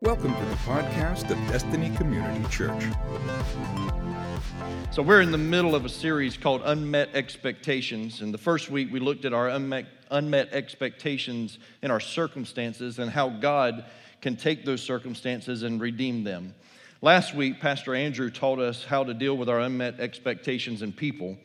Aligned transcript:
Welcome 0.00 0.34
to 0.34 0.44
the 0.46 0.58
podcast 0.64 1.30
of 1.30 1.36
Destiny 1.52 1.94
Community 1.94 2.42
Church. 2.48 2.82
So, 4.90 5.02
we're 5.02 5.20
in 5.20 5.30
the 5.30 5.36
middle 5.36 5.74
of 5.74 5.84
a 5.84 5.90
series 5.90 6.38
called 6.38 6.62
Unmet 6.64 7.10
Expectations. 7.12 8.22
And 8.22 8.32
the 8.32 8.38
first 8.38 8.70
week, 8.70 8.90
we 8.90 8.98
looked 8.98 9.26
at 9.26 9.34
our 9.34 9.50
unmet, 9.50 9.84
unmet 10.10 10.54
expectations 10.54 11.58
in 11.82 11.90
our 11.90 12.00
circumstances 12.00 12.98
and 12.98 13.10
how 13.10 13.28
God 13.28 13.84
can 14.22 14.36
take 14.36 14.64
those 14.64 14.82
circumstances 14.82 15.64
and 15.64 15.78
redeem 15.82 16.24
them. 16.24 16.54
Last 17.02 17.34
week, 17.34 17.60
Pastor 17.60 17.94
Andrew 17.94 18.30
taught 18.30 18.58
us 18.58 18.86
how 18.86 19.04
to 19.04 19.12
deal 19.12 19.36
with 19.36 19.50
our 19.50 19.60
unmet 19.60 20.00
expectations 20.00 20.80
in 20.80 20.94
people. 20.94 21.36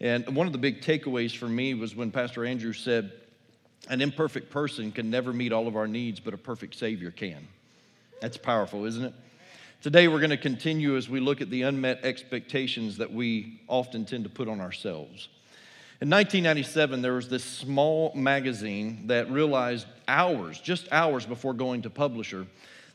And 0.00 0.34
one 0.34 0.46
of 0.46 0.54
the 0.54 0.58
big 0.58 0.80
takeaways 0.80 1.36
for 1.36 1.46
me 1.46 1.74
was 1.74 1.94
when 1.94 2.10
Pastor 2.10 2.46
Andrew 2.46 2.72
said, 2.72 3.12
An 3.88 4.00
imperfect 4.00 4.50
person 4.50 4.92
can 4.92 5.10
never 5.10 5.32
meet 5.32 5.52
all 5.52 5.66
of 5.66 5.76
our 5.76 5.88
needs, 5.88 6.20
but 6.20 6.34
a 6.34 6.38
perfect 6.38 6.76
Savior 6.76 7.10
can. 7.10 7.48
That's 8.20 8.36
powerful, 8.36 8.84
isn't 8.84 9.04
it? 9.04 9.14
Today, 9.82 10.06
we're 10.06 10.20
going 10.20 10.30
to 10.30 10.36
continue 10.36 10.96
as 10.96 11.08
we 11.08 11.18
look 11.18 11.40
at 11.40 11.50
the 11.50 11.62
unmet 11.62 12.04
expectations 12.04 12.98
that 12.98 13.12
we 13.12 13.60
often 13.66 14.04
tend 14.04 14.22
to 14.22 14.30
put 14.30 14.46
on 14.46 14.60
ourselves. 14.60 15.28
In 16.00 16.08
1997, 16.08 17.02
there 17.02 17.14
was 17.14 17.28
this 17.28 17.42
small 17.42 18.12
magazine 18.14 19.08
that 19.08 19.28
realized 19.28 19.88
hours, 20.06 20.60
just 20.60 20.86
hours 20.92 21.26
before 21.26 21.52
going 21.52 21.82
to 21.82 21.90
publisher, 21.90 22.46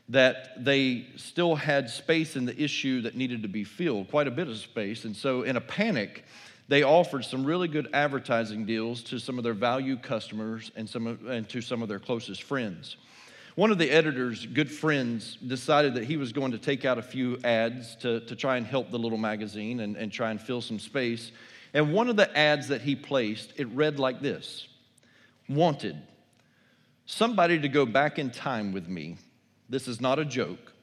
that 0.08 0.64
they 0.64 1.08
still 1.18 1.56
had 1.56 1.90
space 1.90 2.38
in 2.38 2.46
the 2.46 2.62
issue 2.62 3.02
that 3.02 3.16
needed 3.16 3.42
to 3.42 3.50
be 3.50 3.66
filled, 3.66 4.10
quite 4.10 4.28
a 4.28 4.32
bit 4.32 4.48
of 4.48 4.56
space. 4.56 5.04
And 5.04 5.14
so, 5.14 5.42
in 5.44 5.58
a 5.58 5.62
panic, 5.62 6.24
they 6.68 6.84
offered 6.84 7.24
some 7.24 7.46
really 7.46 7.68
good 7.68 7.88
advertising 7.94 8.66
deals 8.66 9.02
to 9.04 9.20
some 9.20 9.38
of 9.38 9.44
their 9.44 9.54
value 9.54 9.98
customers 9.98 10.72
and, 10.76 10.90
some 10.90 11.08
of, 11.08 11.26
and 11.28 11.48
to 11.50 11.62
some 11.62 11.82
of 11.82 11.88
their 11.88 12.00
closest 12.00 12.44
friends. 12.44 12.98
One 13.56 13.72
of 13.72 13.78
the 13.78 13.90
editor's 13.90 14.46
good 14.46 14.72
friends 14.72 15.36
decided 15.36 15.96
that 15.96 16.04
he 16.04 16.18
was 16.18 16.32
going 16.32 16.52
to 16.52 16.60
take 16.60 16.86
out 16.86 16.98
a 16.98 17.02
few 17.02 17.40
ads 17.44 17.96
to, 17.98 18.20
to 18.20 18.36
try 18.36 18.58
and 18.58 18.68
help 18.68 18.92
the 18.92 19.00
little 19.00 19.18
magazine 19.18 19.80
and, 19.80 19.96
and 19.96 20.12
try 20.12 20.30
and 20.30 20.40
fill 20.40 20.62
some 20.62 20.78
space. 20.78 21.32
And 21.74 21.94
one 21.94 22.10
of 22.10 22.18
the 22.18 22.38
ads 22.38 22.68
that 22.68 22.82
he 22.82 22.96
placed, 22.96 23.54
it 23.58 23.68
read 23.70 23.98
like 23.98 24.22
this 24.22 24.68
Wanted, 25.50 25.98
somebody 27.06 27.60
to 27.60 27.70
go 27.70 27.86
back 27.86 28.20
in 28.20 28.30
time 28.30 28.74
with 28.74 28.88
me. 28.88 29.18
This 29.70 29.88
is 29.88 30.00
not 30.00 30.20
a 30.20 30.26
joke. 30.26 30.74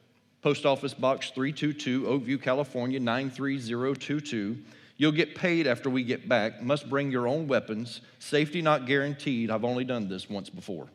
Post 0.41 0.65
Office 0.65 0.93
Box 0.93 1.29
322, 1.29 2.03
Oakview, 2.03 2.41
California 2.41 2.99
93022. 2.99 4.57
You'll 4.97 5.11
get 5.11 5.35
paid 5.35 5.67
after 5.67 5.89
we 5.89 6.03
get 6.03 6.29
back. 6.29 6.61
Must 6.61 6.89
bring 6.89 7.11
your 7.11 7.27
own 7.27 7.47
weapons. 7.47 8.01
Safety 8.19 8.61
not 8.61 8.85
guaranteed. 8.85 9.51
I've 9.51 9.65
only 9.65 9.83
done 9.83 10.07
this 10.07 10.29
once 10.29 10.49
before. 10.49 10.87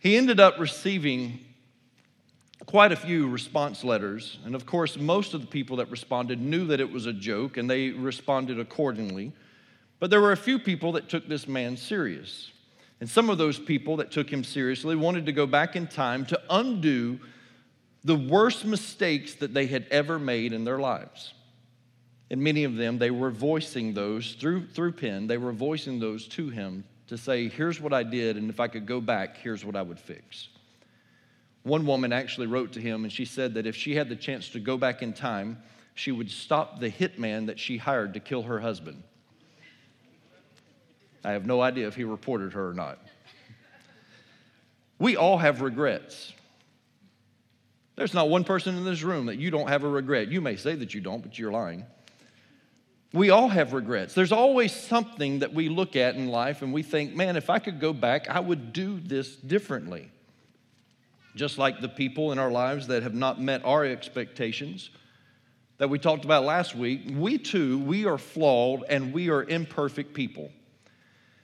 He 0.00 0.16
ended 0.16 0.38
up 0.38 0.58
receiving 0.58 1.40
quite 2.66 2.92
a 2.92 2.96
few 2.96 3.28
response 3.28 3.82
letters. 3.82 4.38
And 4.44 4.54
of 4.54 4.66
course, 4.66 4.96
most 4.96 5.34
of 5.34 5.40
the 5.40 5.46
people 5.46 5.78
that 5.78 5.90
responded 5.90 6.40
knew 6.40 6.66
that 6.66 6.80
it 6.80 6.92
was 6.92 7.06
a 7.06 7.12
joke 7.12 7.56
and 7.56 7.68
they 7.68 7.90
responded 7.90 8.60
accordingly. 8.60 9.32
But 9.98 10.10
there 10.10 10.20
were 10.20 10.32
a 10.32 10.36
few 10.36 10.58
people 10.58 10.92
that 10.92 11.08
took 11.08 11.28
this 11.28 11.48
man 11.48 11.76
serious. 11.76 12.52
And 13.00 13.08
some 13.08 13.30
of 13.30 13.38
those 13.38 13.58
people 13.58 13.96
that 13.96 14.10
took 14.10 14.30
him 14.30 14.44
seriously 14.44 14.96
wanted 14.96 15.26
to 15.26 15.32
go 15.32 15.46
back 15.46 15.76
in 15.76 15.86
time 15.86 16.26
to 16.26 16.40
undo 16.50 17.18
the 18.04 18.16
worst 18.16 18.64
mistakes 18.64 19.34
that 19.36 19.54
they 19.54 19.66
had 19.66 19.86
ever 19.90 20.18
made 20.18 20.52
in 20.52 20.64
their 20.64 20.78
lives. 20.78 21.32
And 22.30 22.42
many 22.42 22.64
of 22.64 22.76
them, 22.76 22.98
they 22.98 23.10
were 23.10 23.30
voicing 23.30 23.94
those 23.94 24.34
through, 24.34 24.66
through 24.68 24.92
pen, 24.92 25.26
they 25.26 25.38
were 25.38 25.52
voicing 25.52 25.98
those 25.98 26.28
to 26.28 26.48
him 26.50 26.84
to 27.06 27.16
say, 27.16 27.48
here's 27.48 27.80
what 27.80 27.94
I 27.94 28.02
did, 28.02 28.36
and 28.36 28.50
if 28.50 28.60
I 28.60 28.68
could 28.68 28.84
go 28.84 29.00
back, 29.00 29.38
here's 29.38 29.64
what 29.64 29.76
I 29.76 29.82
would 29.82 29.98
fix. 29.98 30.48
One 31.62 31.86
woman 31.86 32.12
actually 32.12 32.46
wrote 32.46 32.72
to 32.72 32.80
him, 32.80 33.04
and 33.04 33.12
she 33.12 33.24
said 33.24 33.54
that 33.54 33.66
if 33.66 33.74
she 33.74 33.94
had 33.94 34.08
the 34.08 34.16
chance 34.16 34.50
to 34.50 34.60
go 34.60 34.76
back 34.76 35.02
in 35.02 35.14
time, 35.14 35.58
she 35.94 36.12
would 36.12 36.30
stop 36.30 36.80
the 36.80 36.90
hitman 36.90 37.46
that 37.46 37.58
she 37.58 37.78
hired 37.78 38.14
to 38.14 38.20
kill 38.20 38.42
her 38.42 38.60
husband. 38.60 39.02
I 41.24 41.32
have 41.32 41.46
no 41.46 41.60
idea 41.60 41.88
if 41.88 41.96
he 41.96 42.04
reported 42.04 42.52
her 42.52 42.68
or 42.68 42.74
not. 42.74 42.98
We 44.98 45.16
all 45.16 45.38
have 45.38 45.60
regrets. 45.60 46.32
There's 47.96 48.14
not 48.14 48.28
one 48.28 48.44
person 48.44 48.76
in 48.76 48.84
this 48.84 49.02
room 49.02 49.26
that 49.26 49.38
you 49.38 49.50
don't 49.50 49.68
have 49.68 49.82
a 49.82 49.88
regret. 49.88 50.28
You 50.28 50.40
may 50.40 50.56
say 50.56 50.74
that 50.76 50.94
you 50.94 51.00
don't, 51.00 51.22
but 51.22 51.38
you're 51.38 51.50
lying. 51.50 51.84
We 53.12 53.30
all 53.30 53.48
have 53.48 53.72
regrets. 53.72 54.14
There's 54.14 54.32
always 54.32 54.72
something 54.72 55.38
that 55.38 55.54
we 55.54 55.68
look 55.68 55.96
at 55.96 56.14
in 56.14 56.28
life 56.28 56.60
and 56.60 56.72
we 56.72 56.82
think, 56.82 57.14
man, 57.14 57.36
if 57.36 57.48
I 57.48 57.58
could 57.58 57.80
go 57.80 57.92
back, 57.92 58.28
I 58.28 58.40
would 58.40 58.72
do 58.72 59.00
this 59.00 59.34
differently. 59.34 60.10
Just 61.34 61.56
like 61.56 61.80
the 61.80 61.88
people 61.88 62.32
in 62.32 62.38
our 62.38 62.50
lives 62.50 62.88
that 62.88 63.02
have 63.02 63.14
not 63.14 63.40
met 63.40 63.64
our 63.64 63.84
expectations 63.84 64.90
that 65.78 65.88
we 65.88 65.98
talked 65.98 66.24
about 66.24 66.44
last 66.44 66.74
week, 66.74 67.02
we 67.14 67.38
too, 67.38 67.78
we 67.78 68.04
are 68.04 68.18
flawed 68.18 68.84
and 68.88 69.12
we 69.12 69.30
are 69.30 69.44
imperfect 69.44 70.12
people. 70.12 70.50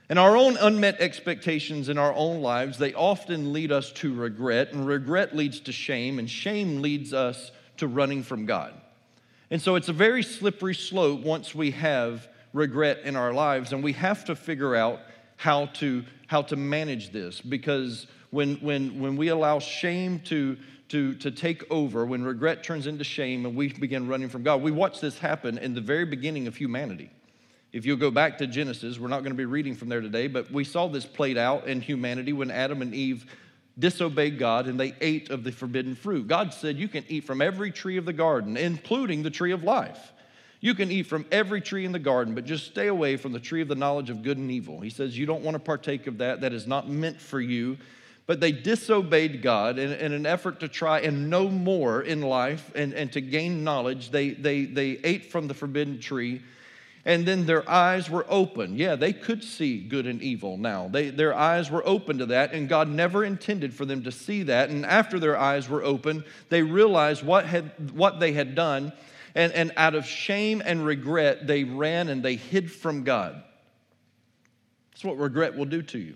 And 0.09 0.19
our 0.19 0.37
own 0.37 0.57
unmet 0.59 1.01
expectations 1.01 1.89
in 1.89 1.97
our 1.97 2.13
own 2.13 2.43
lives, 2.43 2.77
they 2.77 2.93
often 2.93 3.53
lead 3.53 3.73
us 3.73 3.91
to 3.93 4.13
regret, 4.13 4.73
and 4.73 4.87
regret 4.87 5.35
leads 5.35 5.61
to 5.61 5.73
shame, 5.73 6.19
and 6.19 6.29
shame 6.29 6.83
leads 6.83 7.15
us 7.15 7.53
to 7.79 7.89
running 7.89 8.23
from 8.23 8.45
God. 8.45 8.75
And 9.51 9.61
so 9.61 9.75
it's 9.75 9.89
a 9.89 9.93
very 9.93 10.23
slippery 10.23 10.75
slope 10.75 11.21
once 11.21 11.55
we 11.55 11.71
have 11.73 12.29
regret 12.53 13.01
in 13.05 13.17
our 13.17 13.33
lives, 13.33 13.73
and 13.73 13.83
we 13.83 13.93
have 13.93 14.25
to 14.27 14.37
figure 14.37 14.75
out 14.75 15.01
how 15.37 15.67
to, 15.67 16.05
how 16.29 16.43
to 16.43 16.57
manage 16.57 17.11
this 17.11 17.41
because 17.41 18.07
when, 18.31 18.57
when, 18.57 19.01
when 19.01 19.17
we 19.17 19.29
allow 19.29 19.59
shame 19.59 20.21
to, 20.21 20.57
to, 20.89 21.15
to 21.15 21.31
take 21.31 21.71
over, 21.71 22.07
when 22.07 22.23
regret 22.25 22.63
turns 22.63 22.87
into 22.87 23.05
shame 23.05 23.45
and 23.47 23.57
we 23.57 23.69
begin 23.73 24.09
running 24.09 24.29
from 24.29 24.43
God, 24.43 24.63
we 24.63 24.71
watch 24.71 25.01
this 25.01 25.19
happen 25.19 25.59
in 25.59 25.75
the 25.75 25.81
very 25.81 26.05
beginning 26.05 26.47
of 26.47 26.57
humanity. 26.57 27.11
If 27.73 27.85
you 27.85 27.97
go 27.97 28.13
back 28.13 28.39
to 28.39 28.47
Genesis, 28.47 29.01
we're 29.01 29.09
not 29.09 29.21
going 29.21 29.33
to 29.33 29.37
be 29.37 29.45
reading 29.45 29.75
from 29.75 29.89
there 29.89 30.01
today, 30.01 30.29
but 30.29 30.51
we 30.51 30.63
saw 30.63 30.89
this 30.89 31.05
played 31.05 31.37
out 31.37 31.67
in 31.67 31.81
humanity 31.81 32.33
when 32.33 32.51
Adam 32.51 32.83
and 32.83 32.95
Eve 32.95 33.27
disobeyed 33.79 34.39
God 34.39 34.67
and 34.67 34.79
they 34.79 34.95
ate 35.01 35.31
of 35.31 35.45
the 35.45 35.53
forbidden 35.53 35.95
fruit. 35.95 36.29
God 36.29 36.53
said, 36.53 36.77
You 36.77 36.89
can 36.89 37.05
eat 37.09 37.25
from 37.25 37.43
every 37.43 37.71
tree 37.71 37.97
of 37.97 38.05
the 38.05 38.13
garden, 38.13 38.57
including 38.57 39.23
the 39.23 39.31
tree 39.31 39.53
of 39.53 39.63
life. 39.63 40.13
You 40.61 40.75
can 40.75 40.91
eat 40.91 41.07
from 41.07 41.27
every 41.31 41.61
tree 41.61 41.85
in 41.85 41.93
the 41.93 41.99
garden, 41.99 42.35
but 42.35 42.47
just 42.47 42.67
stay 42.67 42.87
away 42.87 43.17
from 43.17 43.33
the 43.33 43.41
tree 43.41 43.61
of 43.61 43.69
the 43.69 43.75
knowledge 43.75 44.09
of 44.09 44.23
good 44.23 44.39
and 44.39 44.51
evil. 44.51 44.81
He 44.81 44.91
says, 44.91 45.19
You 45.19 45.27
don't 45.27 45.43
want 45.43 45.57
to 45.57 45.59
partake 45.59 46.07
of 46.07 46.19
that. 46.19 46.41
That 46.41 46.53
is 46.53 46.67
not 46.67 46.89
meant 46.89 47.21
for 47.21 47.41
you. 47.41 47.77
But 48.27 48.41
they 48.41 48.53
disobeyed 48.53 49.43
God 49.43 49.79
in, 49.79 49.93
in 49.93 50.13
an 50.13 50.25
effort 50.25 50.61
to 50.61 50.69
try 50.69 51.01
and 51.01 51.29
know 51.29 51.51
more 51.51 52.01
in 52.01 52.23
life 52.23 52.71
and, 52.75 52.95
and 52.95 53.13
to 53.13 53.21
gain 53.21 53.63
knowledge. 53.65 54.11
They, 54.11 54.31
they, 54.31 54.65
they 54.65 54.99
ate 55.05 55.31
from 55.31 55.47
the 55.47 55.53
forbidden 55.53 56.01
tree 56.01 56.41
and 57.05 57.27
then 57.27 57.45
their 57.45 57.69
eyes 57.69 58.09
were 58.09 58.25
open. 58.29 58.77
Yeah, 58.77 58.97
they 58.97 59.13
could 59.13 59.45
see 59.45 59.79
good 59.79 60.07
and 60.07 60.23
evil 60.23 60.57
now. 60.57 60.89
They, 60.89 61.11
their 61.11 61.35
eyes 61.35 61.71
were 61.71 61.87
open 61.87 62.19
to 62.19 62.27
that, 62.27 62.53
and 62.53 62.69
God 62.69 62.89
never 62.89 63.25
intended 63.25 63.75
for 63.75 63.85
them 63.85 64.05
to 64.05 64.13
see 64.13 64.45
that. 64.45 64.71
And 64.71 64.87
after 64.87 65.19
their 65.19 65.37
eyes 65.37 65.69
were 65.69 65.85
open, 65.85 66.25
they 66.49 66.63
realized 66.63 67.23
what, 67.23 67.45
had, 67.45 67.93
what 67.93 68.21
they 68.21 68.33
had 68.33 68.55
done, 68.55 68.93
and, 69.35 69.53
and 69.53 69.73
out 69.77 69.95
of 69.95 70.07
shame 70.07 70.63
and 70.65 70.87
regret, 70.87 71.47
they 71.47 71.65
ran 71.65 72.09
and 72.09 72.23
they 72.23 72.37
hid 72.37 72.73
from 72.73 73.05
God. 73.05 73.43
That's 74.93 75.05
what 75.05 75.19
regret 75.19 75.57
will 75.57 75.65
do 75.67 75.83
to 75.83 75.99
you. 75.99 76.15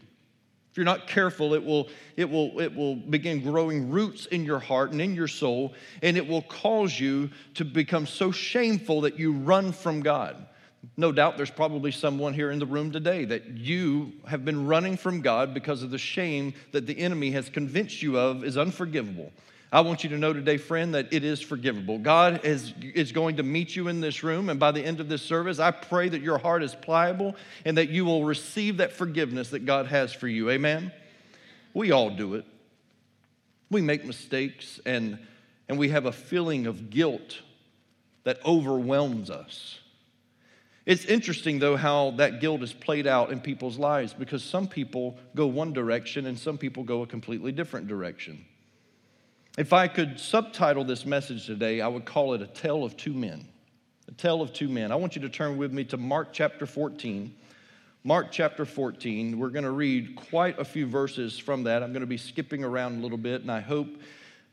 If 0.71 0.77
you're 0.77 0.85
not 0.85 1.07
careful, 1.07 1.53
it 1.53 1.65
will, 1.65 1.89
it, 2.17 2.31
will, 2.31 2.61
it 2.61 2.75
will 2.75 2.95
begin 2.95 3.43
growing 3.43 3.91
roots 3.91 4.27
in 4.27 4.45
your 4.45 4.61
heart 4.61 4.93
and 4.93 5.03
in 5.03 5.15
your 5.15 5.29
soul, 5.29 5.75
and 6.03 6.17
it 6.17 6.27
will 6.27 6.43
cause 6.43 6.99
you 6.99 7.31
to 7.55 7.65
become 7.65 8.07
so 8.07 8.31
shameful 8.31 9.03
that 9.03 9.19
you 9.19 9.33
run 9.33 9.73
from 9.73 10.01
God. 10.01 10.47
No 10.97 11.13
doubt 11.13 11.37
there's 11.37 11.51
probably 11.51 11.93
someone 11.93 12.35
here 12.35 12.51
in 12.51 12.59
the 12.59 12.67
room 12.67 12.91
today 12.91 13.25
that 13.27 13.47
you 13.47 14.13
have 14.27 14.45
been 14.45 14.67
running 14.67 14.97
from 14.97 15.21
God 15.21 15.55
because 15.55 15.83
of 15.83 15.91
the 15.91 15.99
shame 15.99 16.55
that 16.73 16.87
the 16.87 16.99
enemy 16.99 17.31
has 17.33 17.49
convinced 17.49 18.03
you 18.03 18.19
of 18.19 18.45
is 18.45 18.57
unforgivable. 18.57 19.33
I 19.71 19.83
want 19.83 20.03
you 20.03 20.09
to 20.11 20.19
know 20.19 20.33
today, 20.33 20.57
friend, 20.57 20.95
that 20.95 21.13
it 21.13 21.25
is 21.25 21.43
forgivable. 21.43 21.99
God 21.99 22.45
is, 22.45 22.73
is 22.81 23.13
going 23.13 23.37
to 23.37 23.43
meet 23.43 23.77
you 23.77 23.89
in 23.89 24.01
this 24.01 24.23
room, 24.23 24.49
and 24.49 24.59
by 24.59 24.73
the 24.73 24.83
end 24.83 24.99
of 24.99 25.11
this 25.11 25.21
service, 25.21 25.59
I 25.59 25.73
pray 25.73 26.09
that 26.09 26.23
your 26.23 26.39
heart 26.39 26.63
is 26.63 26.75
pliable 26.75 27.37
and 27.67 27.77
that 27.77 27.91
you 27.91 28.07
will 28.07 28.25
receive 28.25 28.79
that 28.79 28.93
forgiveness 28.93 29.51
that 29.51 29.67
God 29.67 29.87
has 29.87 30.13
for 30.13 30.27
you. 30.27 30.49
Amen? 30.49 30.91
We 31.75 31.91
all 31.91 32.09
do 32.09 32.35
it. 32.35 32.47
We 33.71 33.83
make 33.83 34.07
mistakes, 34.07 34.81
and, 34.87 35.19
and 35.69 35.79
we 35.79 35.91
have 35.91 36.07
a 36.07 36.13
feeling 36.13 36.67
of 36.67 36.89
guilt 36.89 37.39
that 38.25 38.45
overwhelms 38.47 39.29
us. 39.29 39.81
It's 40.89 41.05
interesting, 41.05 41.59
though, 41.59 41.77
how 41.77 42.13
that 42.13 42.41
guilt 42.41 42.63
is 42.63 42.73
played 42.73 43.07
out 43.07 43.31
in 43.31 43.41
people's 43.41 43.77
lives 43.77 44.15
because 44.15 44.43
some 44.43 44.67
people 44.67 45.19
go 45.35 45.47
one 45.47 45.75
direction 45.75 46.25
and 46.25 46.39
some 46.39 46.57
people 46.57 46.83
go 46.83 47.03
a 47.03 47.07
completely 47.07 47.53
different 47.53 47.89
direction. 47.89 48.47
If 49.59 49.75
I 49.75 49.87
could 49.87 50.19
subtitle 50.19 50.85
this 50.85 51.05
message 51.05 51.45
today, 51.45 51.83
I 51.83 51.89
would 51.89 52.07
call 52.07 52.33
it 52.33 52.41
A 52.41 52.47
Tale 52.47 52.85
of 52.85 52.97
Two 52.97 53.13
Men. 53.13 53.47
A 54.09 54.13
Tale 54.13 54.41
of 54.41 54.55
Two 54.55 54.71
Men. 54.71 54.91
I 54.91 54.95
want 54.95 55.15
you 55.15 55.21
to 55.21 55.29
turn 55.29 55.59
with 55.59 55.75
me 55.75 55.85
to 55.85 55.99
Mark 55.99 56.33
chapter 56.33 56.65
14. 56.65 57.35
Mark 58.03 58.33
chapter 58.33 58.65
14. 58.65 59.39
We're 59.39 59.51
going 59.51 59.67
to 59.67 59.73
read 59.73 60.17
quite 60.17 60.59
a 60.59 60.65
few 60.65 60.87
verses 60.87 61.39
from 61.39 61.65
that. 61.65 61.83
I'm 61.83 61.93
going 61.93 62.01
to 62.01 62.07
be 62.07 62.17
skipping 62.17 62.65
around 62.65 63.01
a 63.01 63.03
little 63.03 63.19
bit, 63.19 63.43
and 63.43 63.53
I 63.53 63.61
hope 63.61 63.89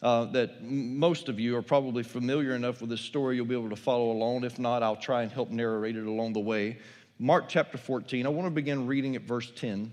uh, 0.01 0.25
that 0.25 0.63
most 0.63 1.29
of 1.29 1.39
you 1.39 1.55
are 1.57 1.61
probably 1.61 2.03
familiar 2.03 2.55
enough 2.55 2.81
with 2.81 2.89
this 2.89 3.01
story 3.01 3.35
you'll 3.35 3.45
be 3.45 3.55
able 3.55 3.69
to 3.69 3.75
follow 3.75 4.11
along. 4.11 4.43
If 4.43 4.59
not, 4.59 4.83
I'll 4.83 4.95
try 4.95 5.23
and 5.23 5.31
help 5.31 5.49
narrate 5.49 5.95
it 5.95 6.05
along 6.05 6.33
the 6.33 6.39
way. 6.39 6.79
Mark 7.17 7.45
chapter 7.47 7.77
14, 7.77 8.25
I 8.25 8.29
want 8.29 8.45
to 8.45 8.51
begin 8.51 8.87
reading 8.87 9.15
at 9.15 9.21
verse 9.21 9.51
10. 9.55 9.91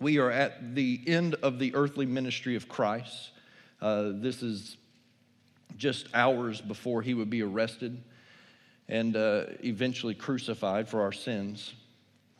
We 0.00 0.18
are 0.18 0.30
at 0.30 0.74
the 0.74 1.00
end 1.06 1.34
of 1.42 1.58
the 1.58 1.74
earthly 1.74 2.06
ministry 2.06 2.56
of 2.56 2.68
Christ. 2.68 3.30
Uh, 3.80 4.12
this 4.14 4.42
is 4.42 4.76
just 5.76 6.08
hours 6.14 6.60
before 6.60 7.02
he 7.02 7.14
would 7.14 7.30
be 7.30 7.42
arrested 7.42 8.02
and 8.88 9.16
uh, 9.16 9.44
eventually 9.62 10.14
crucified 10.14 10.88
for 10.88 11.02
our 11.02 11.12
sins. 11.12 11.74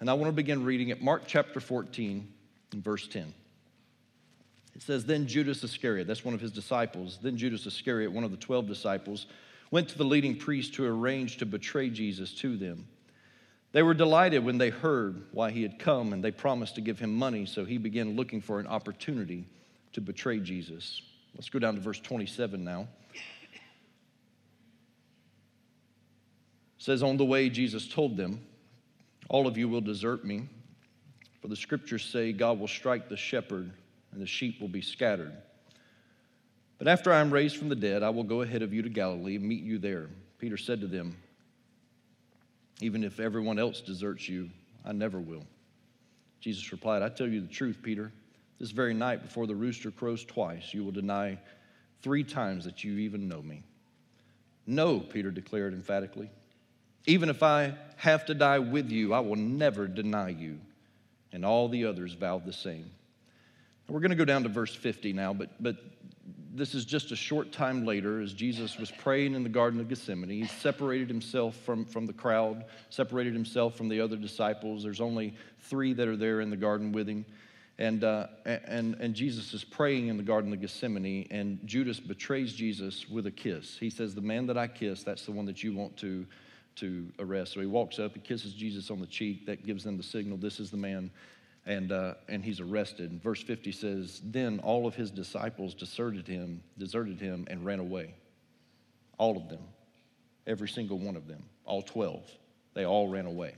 And 0.00 0.10
I 0.10 0.14
want 0.14 0.28
to 0.28 0.32
begin 0.32 0.64
reading 0.64 0.90
at 0.90 1.00
Mark 1.00 1.22
chapter 1.26 1.60
14, 1.60 2.26
verse 2.75 3.06
10. 3.08 3.32
It 4.74 4.82
says, 4.82 5.04
Then 5.04 5.26
Judas 5.26 5.62
Iscariot, 5.62 6.06
that's 6.06 6.24
one 6.24 6.34
of 6.34 6.40
his 6.40 6.52
disciples, 6.52 7.18
then 7.22 7.36
Judas 7.36 7.66
Iscariot, 7.66 8.12
one 8.12 8.24
of 8.24 8.30
the 8.30 8.36
12 8.36 8.66
disciples, 8.66 9.26
went 9.70 9.88
to 9.88 9.98
the 9.98 10.04
leading 10.04 10.36
priest 10.36 10.74
to 10.74 10.86
arrange 10.86 11.38
to 11.38 11.46
betray 11.46 11.90
Jesus 11.90 12.32
to 12.34 12.56
them. 12.56 12.86
They 13.72 13.82
were 13.82 13.94
delighted 13.94 14.44
when 14.44 14.58
they 14.58 14.70
heard 14.70 15.24
why 15.32 15.50
he 15.50 15.62
had 15.62 15.80
come, 15.80 16.12
and 16.12 16.22
they 16.22 16.30
promised 16.30 16.76
to 16.76 16.80
give 16.80 16.98
him 16.98 17.12
money, 17.12 17.44
so 17.44 17.64
he 17.64 17.76
began 17.76 18.14
looking 18.14 18.40
for 18.40 18.60
an 18.60 18.68
opportunity 18.68 19.46
to 19.94 20.00
betray 20.00 20.38
Jesus. 20.38 21.02
Let's 21.34 21.48
go 21.48 21.58
down 21.58 21.74
to 21.74 21.80
verse 21.80 21.98
27 21.98 22.62
now. 22.62 22.86
It 23.12 23.20
says, 26.78 27.02
On 27.02 27.16
the 27.16 27.24
way, 27.24 27.48
Jesus 27.48 27.88
told 27.88 28.16
them, 28.16 28.40
All 29.28 29.48
of 29.48 29.58
you 29.58 29.68
will 29.68 29.80
desert 29.80 30.24
me, 30.24 30.48
for 31.42 31.48
the 31.48 31.56
scriptures 31.56 32.04
say, 32.04 32.32
God 32.32 32.60
will 32.60 32.68
strike 32.68 33.08
the 33.08 33.16
shepherd, 33.16 33.72
and 34.14 34.22
the 34.22 34.26
sheep 34.26 34.61
will 34.61 34.69
be 34.69 34.81
scattered. 34.81 35.32
But 36.78 36.88
after 36.88 37.12
I 37.12 37.20
am 37.20 37.31
raised 37.31 37.56
from 37.56 37.69
the 37.69 37.76
dead, 37.76 38.02
I 38.02 38.11
will 38.11 38.25
go 38.25 38.43
ahead 38.43 38.62
of 38.62 38.72
you 38.72 38.82
to 38.82 38.88
Galilee 38.88 39.37
and 39.37 39.44
meet 39.44 39.62
you 39.62 39.78
there. 39.78 40.08
Peter 40.38 40.56
said 40.56 40.81
to 40.81 40.87
them, 40.87 41.16
even 42.81 43.05
if 43.05 43.20
everyone 43.20 43.58
else 43.58 43.81
deserts 43.81 44.28
you, 44.28 44.50
I 44.84 44.93
never 44.93 45.20
will. 45.20 45.44
Jesus 46.40 46.72
replied, 46.72 47.02
I 47.02 47.08
tell 47.08 47.28
you 47.28 47.40
the 47.40 47.52
truth, 47.52 47.78
Peter. 47.82 48.12
This 48.58 48.70
very 48.70 48.94
night, 48.94 49.22
before 49.22 49.46
the 49.46 49.55
rooster 49.55 49.90
crows 49.90 50.25
twice, 50.25 50.75
you 50.75 50.84
will 50.84 50.93
deny 50.93 51.38
three 52.02 52.25
times 52.25 52.64
that 52.64 52.84
you 52.84 52.99
even 52.99 53.28
know 53.28 53.43
me. 53.43 53.62
No, 54.67 55.00
Peter 55.00 55.31
declared 55.31 55.72
emphatically. 55.72 56.31
Even 57.06 57.28
if 57.28 57.43
I 57.43 57.75
have 57.96 58.26
to 58.26 58.34
die 58.34 58.58
with 58.58 58.90
you, 58.90 59.14
I 59.14 59.20
will 59.20 59.37
never 59.37 59.87
deny 59.87 60.31
you. 60.31 60.58
And 61.32 61.44
all 61.44 61.69
the 61.69 61.84
others 61.87 62.14
vowed 62.14 62.44
the 62.44 62.52
same. 62.52 62.90
We're 63.88 64.00
going 64.00 64.10
to 64.10 64.16
go 64.16 64.25
down 64.25 64.42
to 64.44 64.48
verse 64.48 64.75
50 64.75 65.12
now, 65.12 65.34
but, 65.34 65.50
but 65.60 65.76
this 66.54 66.75
is 66.75 66.84
just 66.84 67.12
a 67.12 67.16
short 67.16 67.52
time 67.52 67.84
later 67.84 68.20
as 68.20 68.32
Jesus 68.32 68.78
was 68.78 68.90
praying 68.90 69.34
in 69.34 69.42
the 69.42 69.48
Garden 69.48 69.78
of 69.78 69.88
Gethsemane. 69.88 70.31
He 70.31 70.46
separated 70.46 71.08
himself 71.08 71.54
from, 71.56 71.84
from 71.84 72.06
the 72.06 72.12
crowd, 72.12 72.64
separated 72.88 73.34
himself 73.34 73.75
from 73.75 73.88
the 73.88 74.00
other 74.00 74.16
disciples. 74.16 74.82
There's 74.82 75.00
only 75.00 75.34
three 75.60 75.92
that 75.92 76.08
are 76.08 76.16
there 76.16 76.40
in 76.40 76.48
the 76.48 76.56
garden 76.56 76.92
with 76.92 77.08
him. 77.08 77.26
And, 77.76 78.04
uh, 78.04 78.28
and, 78.46 78.94
and 79.00 79.14
Jesus 79.14 79.52
is 79.52 79.64
praying 79.64 80.06
in 80.06 80.16
the 80.16 80.22
Garden 80.22 80.52
of 80.52 80.60
Gethsemane, 80.60 81.26
and 81.32 81.58
Judas 81.64 81.98
betrays 81.98 82.52
Jesus 82.52 83.08
with 83.08 83.26
a 83.26 83.32
kiss. 83.32 83.76
He 83.76 83.90
says, 83.90 84.14
The 84.14 84.20
man 84.20 84.46
that 84.46 84.56
I 84.56 84.69
kiss, 84.69 85.02
that's 85.02 85.26
the 85.26 85.32
one 85.32 85.44
that 85.46 85.64
you 85.64 85.75
want 85.75 85.96
to, 85.96 86.25
to 86.76 87.08
arrest. 87.19 87.52
So 87.52 87.60
he 87.60 87.66
walks 87.66 87.98
up, 87.98 88.14
he 88.14 88.20
kisses 88.20 88.52
Jesus 88.52 88.92
on 88.92 89.00
the 89.00 89.08
cheek. 89.08 89.44
That 89.46 89.66
gives 89.66 89.82
them 89.82 89.96
the 89.96 90.04
signal 90.04 90.36
this 90.36 90.60
is 90.60 90.70
the 90.70 90.76
man 90.76 91.10
and, 91.66 91.93
uh, 91.93 92.14
and 92.28 92.44
he's 92.44 92.61
arrested. 92.61 93.22
Verse 93.22 93.43
50 93.43 93.72
says, 93.72 94.20
Then 94.25 94.61
all 94.62 94.87
of 94.87 94.94
his 94.94 95.11
disciples 95.11 95.75
deserted 95.75 96.26
him, 96.26 96.62
deserted 96.78 97.20
him 97.20 97.46
and 97.49 97.64
ran 97.64 97.78
away. 97.78 98.14
All 99.19 99.37
of 99.37 99.49
them. 99.49 99.62
Every 100.46 100.69
single 100.69 100.99
one 100.99 101.16
of 101.16 101.26
them. 101.26 101.43
All 101.64 101.82
12. 101.82 102.22
They 102.75 102.84
all 102.84 103.08
ran 103.08 103.26
away. 103.26 103.55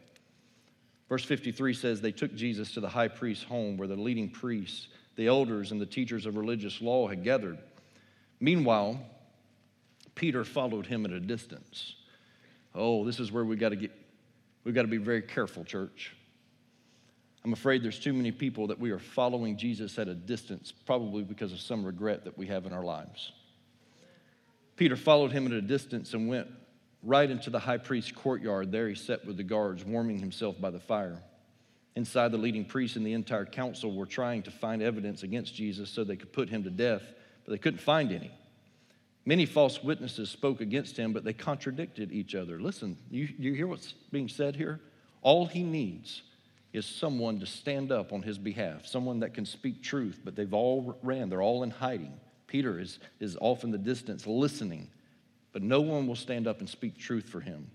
Verse 1.09 1.25
53 1.25 1.75
says, 1.75 2.01
They 2.01 2.13
took 2.13 2.35
Jesus 2.35 2.73
to 2.73 2.81
the 2.81 2.89
high 2.89 3.09
priest's 3.09 3.45
home 3.45 3.77
where 3.77 3.89
the 3.89 3.97
leading 3.97 4.29
priests, 4.29 4.89
the 5.17 5.27
elders, 5.27 5.73
and 5.73 5.81
the 5.81 5.87
teachers 5.87 6.27
of 6.27 6.37
religious 6.37 6.81
law 6.81 7.09
had 7.09 7.25
gathered. 7.25 7.59
Meanwhile, 8.41 9.01
Peter 10.15 10.45
followed 10.45 10.87
him 10.87 11.05
at 11.05 11.13
a 11.13 11.21
distance. 11.21 11.95
Oh, 12.75 13.05
this 13.05 13.21
is 13.21 13.33
where 13.33 13.45
we 13.45 13.57
got 13.57 13.71
to 13.71 13.77
get, 13.77 13.93
we've 14.65 14.75
got 14.75 14.83
to 14.83 14.89
be 14.89 14.97
very 14.97 15.23
careful, 15.23 15.65
church. 15.65 16.16
I'm 17.47 17.53
afraid 17.53 17.85
there's 17.85 18.01
too 18.01 18.13
many 18.13 18.33
people 18.33 18.67
that 18.67 18.81
we 18.81 18.91
are 18.91 18.99
following 18.99 19.57
Jesus 19.57 20.01
at 20.01 20.09
a 20.09 20.15
distance, 20.15 20.73
probably 20.73 21.23
because 21.23 21.53
of 21.53 21.61
some 21.61 21.85
regret 21.85 22.25
that 22.25 22.37
we 22.37 22.49
have 22.49 22.67
in 22.67 22.73
our 22.73 22.83
lives. 22.83 23.31
Peter 24.75 24.97
followed 24.97 25.31
him 25.31 25.47
at 25.47 25.53
a 25.53 25.63
distance 25.63 26.13
and 26.13 26.29
went 26.29 26.49
right 27.05 27.31
into 27.31 27.49
the 27.49 27.61
high 27.61 27.79
priest's 27.79 28.11
courtyard. 28.11 28.73
There 28.73 28.89
he 28.89 28.97
sat 28.97 29.25
with 29.25 29.37
the 29.37 29.45
guards, 29.45 29.85
warming 29.85 30.19
himself 30.19 30.61
by 30.61 30.71
the 30.71 30.81
fire. 30.81 31.23
Inside, 31.95 32.33
the 32.33 32.37
leading 32.37 32.65
priests 32.65 32.97
and 32.97 33.07
the 33.07 33.13
entire 33.13 33.47
council 33.47 33.95
were 33.95 34.07
trying 34.07 34.43
to 34.43 34.51
find 34.51 34.83
evidence 34.83 35.23
against 35.23 35.55
Jesus 35.55 35.89
so 35.89 36.03
they 36.03 36.17
could 36.17 36.33
put 36.33 36.49
him 36.49 36.65
to 36.65 36.71
death, 36.71 37.05
but 37.45 37.53
they 37.53 37.59
couldn't 37.59 37.79
find 37.79 38.11
any. 38.11 38.33
Many 39.25 39.47
false 39.47 39.85
witnesses 39.85 40.31
spoke 40.31 40.61
against 40.61 40.97
him, 40.97 41.13
but 41.13 41.23
they 41.23 41.33
contradicted 41.33 42.11
each 42.11 42.35
other. 42.35 42.61
Listen, 42.61 42.99
you, 43.09 43.29
you 43.39 43.53
hear 43.53 43.69
what's 43.69 43.93
being 44.11 44.29
said 44.29 44.57
here? 44.57 44.81
All 45.23 45.47
he 45.47 45.63
needs 45.63 46.23
is 46.73 46.85
someone 46.85 47.41
to 47.41 47.47
stand 47.47 47.91
up 47.91 48.13
on 48.13 48.23
his 48.23 48.39
behalf, 48.39 48.87
someone 48.87 49.21
that 49.21 49.35
can 49.35 49.47
speak 49.47 49.83
truth, 49.83 50.21
but 50.25 50.37
they've 50.37 50.53
all 50.53 50.99
ran, 51.03 51.29
they're 51.29 51.43
all 51.43 51.63
in 51.63 51.71
hiding. 51.71 52.13
Peter 52.47 52.79
is, 52.79 52.99
is 53.21 53.37
off 53.41 53.65
in 53.65 53.71
the 53.71 53.79
distance 53.79 54.27
listening, 54.27 54.89
but 55.53 55.63
no 55.63 55.81
one 55.81 56.07
will 56.07 56.17
stand 56.17 56.47
up 56.47 56.61
and 56.61 56.69
speak 56.69 56.99
truth 56.99 57.29
for 57.29 57.41
him. 57.41 57.71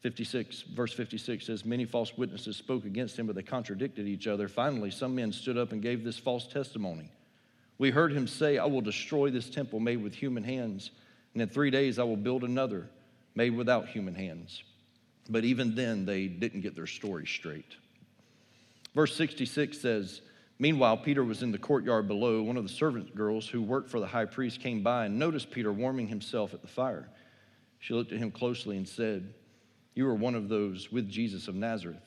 56, 0.00 0.62
verse 0.62 0.92
56 0.92 1.46
says, 1.46 1.64
Many 1.64 1.84
false 1.84 2.16
witnesses 2.16 2.56
spoke 2.56 2.84
against 2.84 3.18
him, 3.18 3.26
but 3.26 3.34
they 3.34 3.42
contradicted 3.42 4.06
each 4.06 4.26
other. 4.26 4.48
Finally, 4.48 4.90
some 4.90 5.14
men 5.14 5.32
stood 5.32 5.58
up 5.58 5.72
and 5.72 5.82
gave 5.82 6.04
this 6.04 6.18
false 6.18 6.46
testimony. 6.46 7.10
We 7.78 7.90
heard 7.90 8.12
him 8.12 8.26
say, 8.26 8.58
I 8.58 8.66
will 8.66 8.80
destroy 8.80 9.30
this 9.30 9.50
temple 9.50 9.80
made 9.80 10.02
with 10.02 10.14
human 10.14 10.44
hands, 10.44 10.90
and 11.34 11.42
in 11.42 11.48
three 11.48 11.70
days 11.70 11.98
I 11.98 12.04
will 12.04 12.16
build 12.16 12.44
another 12.44 12.88
made 13.34 13.54
without 13.54 13.88
human 13.88 14.14
hands. 14.14 14.62
But 15.28 15.44
even 15.44 15.74
then, 15.74 16.06
they 16.06 16.26
didn't 16.26 16.60
get 16.60 16.74
their 16.74 16.86
story 16.86 17.26
straight. 17.26 17.76
Verse 18.96 19.14
66 19.14 19.78
says, 19.78 20.22
Meanwhile, 20.58 20.96
Peter 20.96 21.22
was 21.22 21.42
in 21.42 21.52
the 21.52 21.58
courtyard 21.58 22.08
below. 22.08 22.40
One 22.40 22.56
of 22.56 22.62
the 22.62 22.72
servant 22.72 23.14
girls 23.14 23.46
who 23.46 23.60
worked 23.60 23.90
for 23.90 24.00
the 24.00 24.06
high 24.06 24.24
priest 24.24 24.62
came 24.62 24.82
by 24.82 25.04
and 25.04 25.18
noticed 25.18 25.50
Peter 25.50 25.70
warming 25.70 26.08
himself 26.08 26.54
at 26.54 26.62
the 26.62 26.66
fire. 26.66 27.06
She 27.78 27.92
looked 27.92 28.12
at 28.12 28.18
him 28.18 28.30
closely 28.30 28.78
and 28.78 28.88
said, 28.88 29.34
You 29.94 30.08
are 30.08 30.14
one 30.14 30.34
of 30.34 30.48
those 30.48 30.90
with 30.90 31.10
Jesus 31.10 31.46
of 31.46 31.54
Nazareth. 31.54 32.00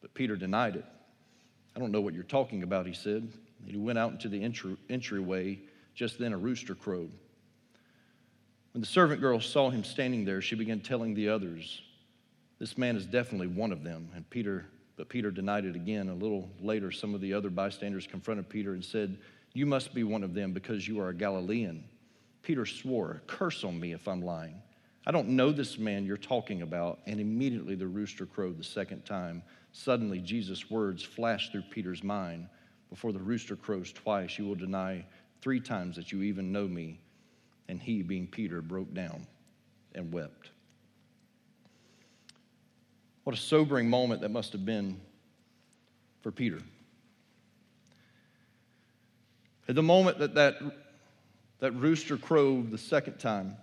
But 0.00 0.12
Peter 0.12 0.34
denied 0.34 0.74
it. 0.74 0.84
I 1.76 1.78
don't 1.78 1.92
know 1.92 2.00
what 2.00 2.14
you're 2.14 2.24
talking 2.24 2.64
about, 2.64 2.88
he 2.88 2.92
said. 2.92 3.32
And 3.62 3.70
he 3.70 3.76
went 3.76 3.96
out 3.96 4.10
into 4.10 4.28
the 4.28 4.42
entry, 4.42 4.76
entryway. 4.88 5.60
Just 5.94 6.18
then, 6.18 6.32
a 6.32 6.38
rooster 6.38 6.74
crowed. 6.74 7.12
When 8.72 8.80
the 8.80 8.86
servant 8.86 9.20
girl 9.20 9.38
saw 9.38 9.70
him 9.70 9.84
standing 9.84 10.24
there, 10.24 10.42
she 10.42 10.56
began 10.56 10.80
telling 10.80 11.14
the 11.14 11.28
others, 11.28 11.82
This 12.58 12.76
man 12.76 12.96
is 12.96 13.06
definitely 13.06 13.46
one 13.46 13.70
of 13.70 13.84
them. 13.84 14.08
And 14.16 14.28
Peter 14.28 14.66
but 15.00 15.08
Peter 15.08 15.30
denied 15.30 15.64
it 15.64 15.76
again. 15.76 16.10
A 16.10 16.14
little 16.14 16.50
later, 16.60 16.92
some 16.92 17.14
of 17.14 17.22
the 17.22 17.32
other 17.32 17.48
bystanders 17.48 18.06
confronted 18.06 18.50
Peter 18.50 18.74
and 18.74 18.84
said, 18.84 19.16
You 19.54 19.64
must 19.64 19.94
be 19.94 20.04
one 20.04 20.22
of 20.22 20.34
them 20.34 20.52
because 20.52 20.86
you 20.86 21.00
are 21.00 21.08
a 21.08 21.14
Galilean. 21.14 21.84
Peter 22.42 22.66
swore, 22.66 23.22
Curse 23.26 23.64
on 23.64 23.80
me 23.80 23.92
if 23.92 24.06
I'm 24.06 24.20
lying. 24.20 24.60
I 25.06 25.10
don't 25.10 25.28
know 25.28 25.52
this 25.52 25.78
man 25.78 26.04
you're 26.04 26.18
talking 26.18 26.60
about. 26.60 26.98
And 27.06 27.18
immediately 27.18 27.76
the 27.76 27.86
rooster 27.86 28.26
crowed 28.26 28.58
the 28.58 28.62
second 28.62 29.06
time. 29.06 29.42
Suddenly, 29.72 30.18
Jesus' 30.18 30.70
words 30.70 31.02
flashed 31.02 31.52
through 31.52 31.64
Peter's 31.70 32.04
mind 32.04 32.46
Before 32.90 33.12
the 33.12 33.20
rooster 33.20 33.56
crows 33.56 33.92
twice, 33.92 34.38
you 34.38 34.44
will 34.44 34.54
deny 34.54 35.06
three 35.40 35.60
times 35.60 35.96
that 35.96 36.12
you 36.12 36.20
even 36.24 36.52
know 36.52 36.68
me. 36.68 37.00
And 37.68 37.80
he, 37.80 38.02
being 38.02 38.26
Peter, 38.26 38.60
broke 38.60 38.92
down 38.92 39.26
and 39.94 40.12
wept. 40.12 40.50
What 43.24 43.36
a 43.36 43.38
sobering 43.38 43.88
moment 43.88 44.22
that 44.22 44.30
must 44.30 44.52
have 44.52 44.64
been 44.64 45.00
for 46.22 46.30
Peter. 46.30 46.58
At 49.68 49.74
the 49.74 49.82
moment 49.82 50.18
that 50.18 50.34
that, 50.34 50.56
that 51.60 51.72
rooster 51.72 52.16
crowed 52.16 52.70
the 52.70 52.78
second 52.78 53.18
time, 53.18 53.56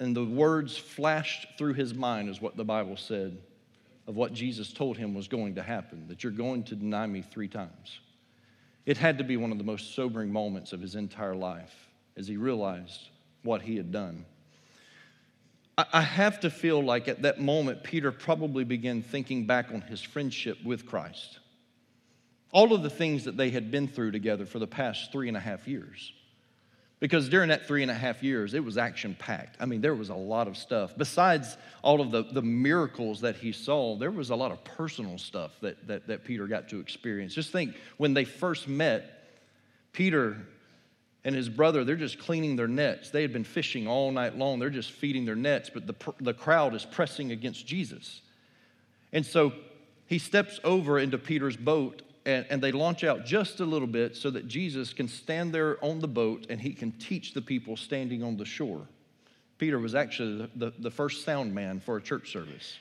and 0.00 0.16
the 0.16 0.24
words 0.24 0.78
flashed 0.78 1.46
through 1.58 1.74
his 1.74 1.92
mind, 1.92 2.28
is 2.28 2.40
what 2.40 2.56
the 2.56 2.64
Bible 2.64 2.96
said, 2.96 3.36
of 4.06 4.16
what 4.16 4.32
Jesus 4.32 4.72
told 4.72 4.96
him 4.96 5.14
was 5.14 5.28
going 5.28 5.56
to 5.56 5.62
happen 5.62 6.06
that 6.08 6.22
you're 6.22 6.32
going 6.32 6.62
to 6.64 6.76
deny 6.76 7.06
me 7.06 7.20
three 7.20 7.48
times. 7.48 8.00
It 8.86 8.96
had 8.96 9.18
to 9.18 9.24
be 9.24 9.36
one 9.36 9.52
of 9.52 9.58
the 9.58 9.64
most 9.64 9.94
sobering 9.94 10.32
moments 10.32 10.72
of 10.72 10.80
his 10.80 10.94
entire 10.94 11.34
life 11.34 11.74
as 12.16 12.26
he 12.26 12.38
realized 12.38 13.10
what 13.42 13.60
he 13.60 13.76
had 13.76 13.92
done. 13.92 14.24
I, 15.78 16.00
have 16.00 16.40
to 16.40 16.50
feel 16.50 16.82
like 16.82 17.06
at 17.06 17.22
that 17.22 17.40
moment, 17.40 17.84
Peter 17.84 18.10
probably 18.10 18.64
began 18.64 19.00
thinking 19.00 19.46
back 19.46 19.70
on 19.72 19.80
his 19.82 20.02
friendship 20.02 20.58
with 20.64 20.86
Christ. 20.86 21.38
All 22.50 22.72
of 22.72 22.82
the 22.82 22.90
things 22.90 23.24
that 23.24 23.36
they 23.36 23.50
had 23.50 23.70
been 23.70 23.86
through 23.86 24.10
together 24.10 24.44
for 24.44 24.58
the 24.58 24.66
past 24.66 25.12
three 25.12 25.28
and 25.28 25.36
a 25.36 25.40
half 25.40 25.68
years. 25.68 26.12
Because 26.98 27.28
during 27.28 27.50
that 27.50 27.68
three 27.68 27.82
and 27.82 27.92
a 27.92 27.94
half 27.94 28.24
years, 28.24 28.54
it 28.54 28.64
was 28.64 28.76
action 28.76 29.14
packed. 29.16 29.56
I 29.60 29.66
mean, 29.66 29.80
there 29.80 29.94
was 29.94 30.08
a 30.08 30.16
lot 30.16 30.48
of 30.48 30.56
stuff. 30.56 30.94
Besides 30.96 31.56
all 31.82 32.00
of 32.00 32.10
the, 32.10 32.24
the 32.24 32.42
miracles 32.42 33.20
that 33.20 33.36
he 33.36 33.52
saw, 33.52 33.94
there 33.94 34.10
was 34.10 34.30
a 34.30 34.34
lot 34.34 34.50
of 34.50 34.64
personal 34.64 35.16
stuff 35.16 35.52
that, 35.60 35.86
that, 35.86 36.08
that 36.08 36.24
Peter 36.24 36.48
got 36.48 36.68
to 36.70 36.80
experience. 36.80 37.34
Just 37.34 37.52
think 37.52 37.76
when 37.98 38.14
they 38.14 38.24
first 38.24 38.66
met, 38.66 39.28
Peter 39.92 40.38
and 41.28 41.36
his 41.36 41.50
brother, 41.50 41.84
they're 41.84 41.94
just 41.94 42.18
cleaning 42.18 42.56
their 42.56 42.66
nets. 42.66 43.10
They 43.10 43.20
had 43.20 43.34
been 43.34 43.44
fishing 43.44 43.86
all 43.86 44.10
night 44.10 44.38
long, 44.38 44.58
they're 44.58 44.70
just 44.70 44.92
feeding 44.92 45.26
their 45.26 45.36
nets, 45.36 45.70
but 45.72 45.86
the, 45.86 45.94
the 46.20 46.32
crowd 46.32 46.74
is 46.74 46.86
pressing 46.86 47.32
against 47.32 47.66
Jesus. 47.66 48.22
And 49.12 49.26
so 49.26 49.52
he 50.06 50.18
steps 50.18 50.58
over 50.64 50.98
into 50.98 51.18
Peter's 51.18 51.54
boat 51.54 52.00
and, 52.24 52.46
and 52.48 52.62
they 52.62 52.72
launch 52.72 53.04
out 53.04 53.26
just 53.26 53.60
a 53.60 53.66
little 53.66 53.86
bit 53.86 54.16
so 54.16 54.30
that 54.30 54.48
Jesus 54.48 54.94
can 54.94 55.06
stand 55.06 55.52
there 55.52 55.76
on 55.84 55.98
the 55.98 56.08
boat 56.08 56.46
and 56.48 56.58
he 56.58 56.72
can 56.72 56.92
teach 56.92 57.34
the 57.34 57.42
people 57.42 57.76
standing 57.76 58.22
on 58.22 58.38
the 58.38 58.46
shore. 58.46 58.88
Peter 59.58 59.78
was 59.78 59.94
actually 59.94 60.38
the, 60.38 60.50
the, 60.56 60.72
the 60.78 60.90
first 60.90 61.26
sound 61.26 61.54
man 61.54 61.78
for 61.78 61.98
a 61.98 62.00
church 62.00 62.32
service 62.32 62.78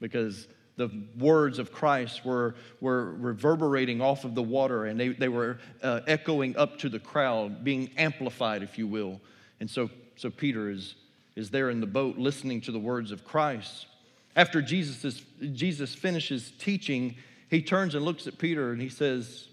because 0.00 0.48
the 0.76 0.90
words 1.18 1.58
of 1.58 1.72
Christ 1.72 2.24
were, 2.24 2.54
were 2.80 3.12
reverberating 3.14 4.02
off 4.02 4.24
of 4.24 4.34
the 4.34 4.42
water 4.42 4.84
and 4.84 5.00
they, 5.00 5.08
they 5.08 5.28
were 5.28 5.58
uh, 5.82 6.00
echoing 6.06 6.56
up 6.56 6.78
to 6.80 6.88
the 6.88 6.98
crowd, 6.98 7.64
being 7.64 7.90
amplified, 7.96 8.62
if 8.62 8.76
you 8.78 8.86
will. 8.86 9.20
And 9.58 9.70
so, 9.70 9.88
so 10.16 10.30
Peter 10.30 10.70
is, 10.70 10.94
is 11.34 11.50
there 11.50 11.70
in 11.70 11.80
the 11.80 11.86
boat 11.86 12.18
listening 12.18 12.60
to 12.62 12.72
the 12.72 12.78
words 12.78 13.10
of 13.10 13.24
Christ. 13.24 13.86
After 14.34 14.60
Jesus, 14.60 15.02
is, 15.04 15.22
Jesus 15.54 15.94
finishes 15.94 16.52
teaching, 16.58 17.16
he 17.48 17.62
turns 17.62 17.94
and 17.94 18.04
looks 18.04 18.26
at 18.26 18.36
Peter 18.36 18.72
and 18.72 18.80
he 18.80 18.90
says, 18.90 19.48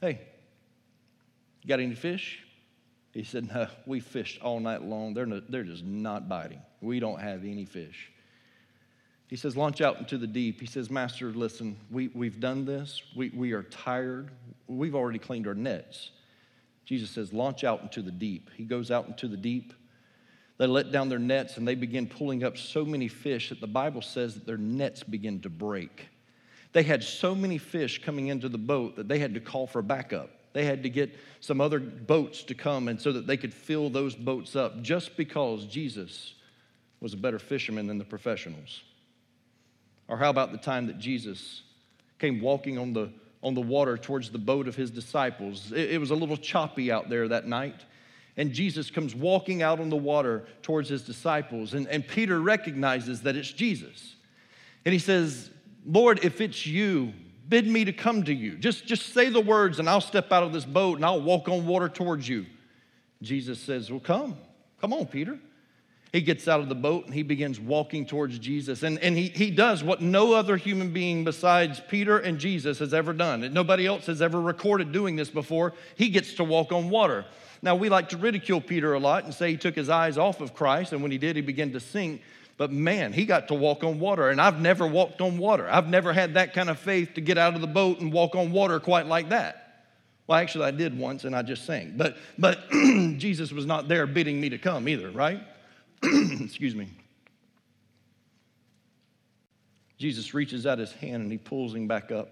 Hey, 0.00 0.20
got 1.66 1.78
any 1.78 1.94
fish? 1.94 2.42
He 3.12 3.22
said, 3.22 3.52
No, 3.54 3.68
we 3.86 4.00
fished 4.00 4.40
all 4.42 4.58
night 4.58 4.82
long. 4.82 5.14
They're, 5.14 5.26
no, 5.26 5.40
they're 5.48 5.62
just 5.62 5.84
not 5.84 6.28
biting. 6.28 6.60
We 6.80 6.98
don't 6.98 7.20
have 7.20 7.44
any 7.44 7.66
fish. 7.66 8.10
He 9.30 9.36
says, 9.36 9.56
Launch 9.56 9.80
out 9.80 9.98
into 10.00 10.18
the 10.18 10.26
deep. 10.26 10.60
He 10.60 10.66
says, 10.66 10.90
Master, 10.90 11.26
listen, 11.30 11.76
we, 11.88 12.08
we've 12.08 12.40
done 12.40 12.64
this. 12.64 13.00
We, 13.14 13.30
we 13.30 13.52
are 13.52 13.62
tired. 13.62 14.32
We've 14.66 14.96
already 14.96 15.20
cleaned 15.20 15.46
our 15.46 15.54
nets. 15.54 16.10
Jesus 16.84 17.10
says, 17.10 17.32
Launch 17.32 17.62
out 17.62 17.80
into 17.80 18.02
the 18.02 18.10
deep. 18.10 18.50
He 18.56 18.64
goes 18.64 18.90
out 18.90 19.06
into 19.06 19.28
the 19.28 19.36
deep. 19.36 19.72
They 20.58 20.66
let 20.66 20.90
down 20.90 21.08
their 21.08 21.20
nets 21.20 21.56
and 21.56 21.66
they 21.66 21.76
begin 21.76 22.08
pulling 22.08 22.42
up 22.42 22.58
so 22.58 22.84
many 22.84 23.06
fish 23.06 23.50
that 23.50 23.60
the 23.60 23.68
Bible 23.68 24.02
says 24.02 24.34
that 24.34 24.46
their 24.46 24.58
nets 24.58 25.04
begin 25.04 25.40
to 25.42 25.48
break. 25.48 26.08
They 26.72 26.82
had 26.82 27.04
so 27.04 27.32
many 27.32 27.56
fish 27.56 28.02
coming 28.02 28.26
into 28.26 28.48
the 28.48 28.58
boat 28.58 28.96
that 28.96 29.06
they 29.06 29.20
had 29.20 29.34
to 29.34 29.40
call 29.40 29.68
for 29.68 29.78
a 29.78 29.82
backup. 29.84 30.30
They 30.54 30.64
had 30.64 30.82
to 30.82 30.90
get 30.90 31.16
some 31.38 31.60
other 31.60 31.78
boats 31.78 32.42
to 32.42 32.54
come 32.54 32.88
and 32.88 33.00
so 33.00 33.12
that 33.12 33.28
they 33.28 33.36
could 33.36 33.54
fill 33.54 33.90
those 33.90 34.16
boats 34.16 34.56
up 34.56 34.82
just 34.82 35.16
because 35.16 35.66
Jesus 35.66 36.34
was 37.00 37.14
a 37.14 37.16
better 37.16 37.38
fisherman 37.38 37.86
than 37.86 37.98
the 37.98 38.04
professionals. 38.04 38.82
Or 40.10 40.16
how 40.16 40.28
about 40.28 40.50
the 40.50 40.58
time 40.58 40.88
that 40.88 40.98
Jesus 40.98 41.62
came 42.18 42.40
walking 42.40 42.76
on 42.76 42.92
the, 42.92 43.10
on 43.42 43.54
the 43.54 43.60
water 43.60 43.96
towards 43.96 44.30
the 44.30 44.38
boat 44.38 44.66
of 44.66 44.74
his 44.74 44.90
disciples? 44.90 45.70
It, 45.72 45.92
it 45.92 46.00
was 46.00 46.10
a 46.10 46.16
little 46.16 46.36
choppy 46.36 46.90
out 46.90 47.08
there 47.08 47.28
that 47.28 47.46
night. 47.46 47.84
And 48.36 48.52
Jesus 48.52 48.90
comes 48.90 49.14
walking 49.14 49.62
out 49.62 49.78
on 49.78 49.88
the 49.88 49.96
water 49.96 50.44
towards 50.62 50.88
his 50.88 51.02
disciples. 51.02 51.74
And, 51.74 51.86
and 51.86 52.06
Peter 52.06 52.40
recognizes 52.40 53.22
that 53.22 53.36
it's 53.36 53.52
Jesus. 53.52 54.16
And 54.84 54.92
he 54.92 54.98
says, 54.98 55.50
Lord, 55.86 56.24
if 56.24 56.40
it's 56.40 56.66
you, 56.66 57.12
bid 57.48 57.68
me 57.68 57.84
to 57.84 57.92
come 57.92 58.24
to 58.24 58.34
you. 58.34 58.56
Just, 58.56 58.86
just 58.86 59.14
say 59.14 59.28
the 59.28 59.40
words, 59.40 59.78
and 59.78 59.88
I'll 59.88 60.00
step 60.00 60.32
out 60.32 60.42
of 60.42 60.52
this 60.52 60.64
boat 60.64 60.96
and 60.96 61.04
I'll 61.04 61.22
walk 61.22 61.48
on 61.48 61.66
water 61.66 61.88
towards 61.88 62.28
you. 62.28 62.46
Jesus 63.22 63.60
says, 63.60 63.90
Well, 63.90 64.00
come. 64.00 64.36
Come 64.80 64.92
on, 64.92 65.06
Peter. 65.06 65.38
He 66.12 66.20
gets 66.22 66.48
out 66.48 66.60
of 66.60 66.68
the 66.68 66.74
boat 66.74 67.04
and 67.06 67.14
he 67.14 67.22
begins 67.22 67.60
walking 67.60 68.04
towards 68.04 68.38
Jesus. 68.38 68.82
And, 68.82 68.98
and 68.98 69.16
he, 69.16 69.28
he 69.28 69.50
does 69.50 69.84
what 69.84 70.00
no 70.00 70.34
other 70.34 70.56
human 70.56 70.92
being 70.92 71.22
besides 71.22 71.80
Peter 71.88 72.18
and 72.18 72.38
Jesus 72.38 72.80
has 72.80 72.92
ever 72.92 73.12
done. 73.12 73.52
Nobody 73.52 73.86
else 73.86 74.06
has 74.06 74.20
ever 74.20 74.40
recorded 74.40 74.90
doing 74.90 75.14
this 75.14 75.30
before. 75.30 75.72
He 75.94 76.08
gets 76.08 76.34
to 76.34 76.44
walk 76.44 76.72
on 76.72 76.90
water. 76.90 77.26
Now, 77.62 77.76
we 77.76 77.88
like 77.88 78.08
to 78.08 78.16
ridicule 78.16 78.60
Peter 78.60 78.94
a 78.94 78.98
lot 78.98 79.24
and 79.24 79.34
say 79.34 79.50
he 79.50 79.56
took 79.56 79.74
his 79.74 79.88
eyes 79.88 80.16
off 80.16 80.40
of 80.40 80.54
Christ, 80.54 80.92
and 80.92 81.02
when 81.02 81.10
he 81.10 81.18
did, 81.18 81.36
he 81.36 81.42
began 81.42 81.72
to 81.72 81.80
sink. 81.80 82.22
But 82.56 82.72
man, 82.72 83.12
he 83.12 83.24
got 83.26 83.48
to 83.48 83.54
walk 83.54 83.84
on 83.84 84.00
water, 84.00 84.30
and 84.30 84.40
I've 84.40 84.60
never 84.60 84.86
walked 84.86 85.20
on 85.20 85.38
water. 85.38 85.68
I've 85.70 85.88
never 85.88 86.12
had 86.12 86.34
that 86.34 86.54
kind 86.54 86.70
of 86.70 86.78
faith 86.78 87.14
to 87.14 87.20
get 87.20 87.38
out 87.38 87.54
of 87.54 87.60
the 87.60 87.66
boat 87.66 88.00
and 88.00 88.12
walk 88.12 88.34
on 88.34 88.50
water 88.52 88.80
quite 88.80 89.06
like 89.06 89.28
that. 89.28 89.86
Well, 90.26 90.38
actually, 90.38 90.66
I 90.66 90.70
did 90.70 90.98
once, 90.98 91.24
and 91.24 91.36
I 91.36 91.42
just 91.42 91.66
sang. 91.66 91.94
But, 91.96 92.16
but 92.38 92.70
Jesus 92.70 93.52
was 93.52 93.66
not 93.66 93.88
there 93.88 94.06
bidding 94.06 94.40
me 94.40 94.48
to 94.50 94.58
come 94.58 94.88
either, 94.88 95.10
right? 95.10 95.40
Excuse 96.02 96.74
me. 96.74 96.88
Jesus 99.98 100.32
reaches 100.32 100.66
out 100.66 100.78
his 100.78 100.92
hand 100.92 101.22
and 101.22 101.30
he 101.30 101.36
pulls 101.36 101.74
him 101.74 101.86
back 101.86 102.10
up. 102.10 102.30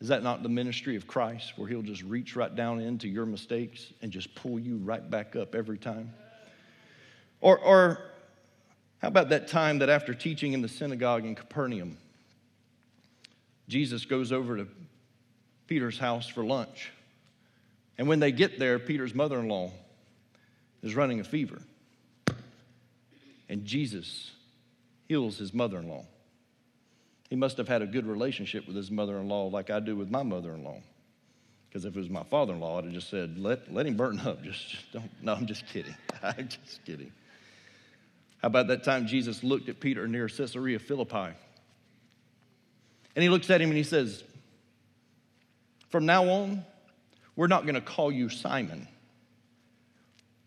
Is 0.00 0.08
that 0.08 0.22
not 0.22 0.42
the 0.42 0.48
ministry 0.48 0.96
of 0.96 1.06
Christ 1.06 1.54
where 1.56 1.68
he'll 1.68 1.80
just 1.80 2.02
reach 2.02 2.36
right 2.36 2.54
down 2.54 2.80
into 2.80 3.08
your 3.08 3.24
mistakes 3.24 3.86
and 4.02 4.12
just 4.12 4.34
pull 4.34 4.58
you 4.58 4.76
right 4.78 5.08
back 5.08 5.36
up 5.36 5.54
every 5.54 5.78
time? 5.78 6.12
Or, 7.40 7.58
or 7.58 8.00
how 8.98 9.08
about 9.08 9.30
that 9.30 9.48
time 9.48 9.78
that 9.78 9.88
after 9.88 10.12
teaching 10.12 10.52
in 10.52 10.60
the 10.60 10.68
synagogue 10.68 11.24
in 11.24 11.34
Capernaum, 11.34 11.96
Jesus 13.68 14.04
goes 14.04 14.32
over 14.32 14.58
to 14.58 14.66
Peter's 15.66 15.98
house 15.98 16.28
for 16.28 16.44
lunch. 16.44 16.90
And 17.96 18.06
when 18.06 18.20
they 18.20 18.32
get 18.32 18.58
there, 18.58 18.78
Peter's 18.78 19.14
mother 19.14 19.38
in 19.38 19.48
law 19.48 19.70
is 20.82 20.94
running 20.94 21.20
a 21.20 21.24
fever. 21.24 21.60
And 23.48 23.64
Jesus 23.64 24.30
heals 25.08 25.38
his 25.38 25.52
mother 25.52 25.78
in 25.78 25.88
law. 25.88 26.04
He 27.28 27.36
must 27.36 27.56
have 27.56 27.68
had 27.68 27.82
a 27.82 27.86
good 27.86 28.06
relationship 28.06 28.66
with 28.66 28.76
his 28.76 28.90
mother 28.90 29.18
in 29.18 29.28
law, 29.28 29.46
like 29.46 29.70
I 29.70 29.80
do 29.80 29.96
with 29.96 30.10
my 30.10 30.22
mother 30.22 30.52
in 30.54 30.64
law. 30.64 30.78
Because 31.68 31.86
if 31.86 31.96
it 31.96 31.98
was 31.98 32.10
my 32.10 32.24
father 32.24 32.52
in 32.52 32.60
law, 32.60 32.78
I'd 32.78 32.84
have 32.84 32.92
just 32.92 33.08
said, 33.08 33.38
let, 33.38 33.72
let 33.72 33.86
him 33.86 33.96
burn 33.96 34.20
up. 34.20 34.42
Just, 34.42 34.60
don't. 34.92 35.10
No, 35.22 35.34
I'm 35.34 35.46
just 35.46 35.66
kidding. 35.66 35.94
I'm 36.22 36.48
just 36.48 36.84
kidding. 36.84 37.12
How 38.42 38.48
about 38.48 38.66
that 38.66 38.84
time 38.84 39.06
Jesus 39.06 39.42
looked 39.42 39.68
at 39.68 39.80
Peter 39.80 40.06
near 40.06 40.28
Caesarea 40.28 40.78
Philippi? 40.78 41.34
And 43.14 43.22
he 43.22 43.28
looks 43.28 43.48
at 43.50 43.60
him 43.60 43.70
and 43.70 43.76
he 43.76 43.84
says, 43.84 44.22
From 45.90 46.04
now 46.04 46.28
on, 46.28 46.64
we're 47.36 47.46
not 47.46 47.62
going 47.62 47.76
to 47.76 47.80
call 47.80 48.12
you 48.12 48.28
Simon. 48.28 48.88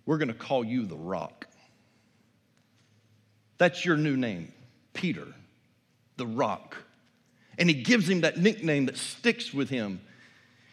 We're 0.06 0.18
going 0.18 0.30
to 0.30 0.34
call 0.34 0.64
you 0.64 0.86
the 0.86 0.96
rock. 0.96 1.48
That's 3.58 3.86
your 3.86 3.98
new 3.98 4.18
name, 4.18 4.52
Peter, 4.94 5.28
the 6.18 6.28
rock. 6.28 6.76
And 7.58 7.70
he 7.70 7.76
gives 7.76 8.10
him 8.10 8.22
that 8.22 8.38
nickname 8.38 8.88
that 8.88 8.98
sticks 8.98 9.54
with 9.54 9.70
him. 9.70 10.02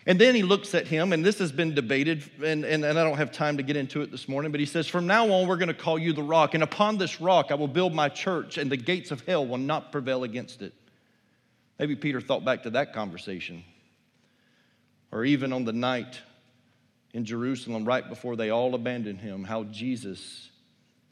And 0.04 0.20
then 0.20 0.34
he 0.34 0.42
looks 0.42 0.74
at 0.74 0.88
him, 0.88 1.12
and 1.12 1.24
this 1.24 1.38
has 1.38 1.52
been 1.52 1.74
debated, 1.74 2.28
and, 2.42 2.64
and, 2.64 2.84
and, 2.84 2.98
I 2.98 3.04
don't 3.04 3.18
have 3.18 3.30
time 3.30 3.58
to 3.58 3.62
get 3.62 3.76
into 3.76 4.02
it 4.02 4.10
this 4.10 4.28
morning, 4.28 4.50
but 4.50 4.58
he 4.58 4.66
says, 4.66 4.88
From 4.88 5.06
now 5.06 5.30
on, 5.30 5.46
we're 5.46 5.56
going 5.56 5.68
to 5.68 5.74
call 5.74 5.96
you 5.96 6.12
the 6.12 6.24
rock, 6.24 6.54
and 6.54 6.62
upon 6.64 6.98
this 6.98 7.20
rock 7.20 7.52
I 7.52 7.54
will 7.54 7.68
build 7.68 7.94
my 7.94 8.08
church, 8.08 8.58
and 8.58 8.68
the 8.68 8.76
gates 8.76 9.12
of 9.12 9.24
hell 9.26 9.46
will 9.46 9.58
not 9.58 9.92
prevail 9.92 10.24
against 10.24 10.60
it. 10.60 10.74
Maybe 11.78 11.94
Peter 11.94 12.20
thought 12.20 12.44
back 12.44 12.64
to 12.64 12.70
that 12.70 12.92
conversation. 12.92 13.62
Or 15.12 15.24
even 15.24 15.52
on 15.52 15.64
the 15.64 15.72
night 15.72 16.20
in 17.12 17.24
Jerusalem, 17.24 17.84
right 17.84 18.08
before 18.08 18.36
they 18.36 18.50
all 18.50 18.74
abandoned 18.74 19.20
him, 19.20 19.44
how 19.44 19.64
Jesus 19.64 20.50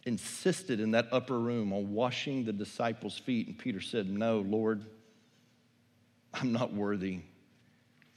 insisted 0.04 0.80
in 0.80 0.92
that 0.92 1.08
upper 1.12 1.38
room 1.38 1.72
on 1.72 1.92
washing 1.92 2.44
the 2.44 2.52
disciples' 2.52 3.18
feet. 3.18 3.48
And 3.48 3.58
Peter 3.58 3.80
said, 3.80 4.08
No, 4.08 4.40
Lord, 4.40 4.84
I'm 6.34 6.52
not 6.52 6.72
worthy. 6.72 7.20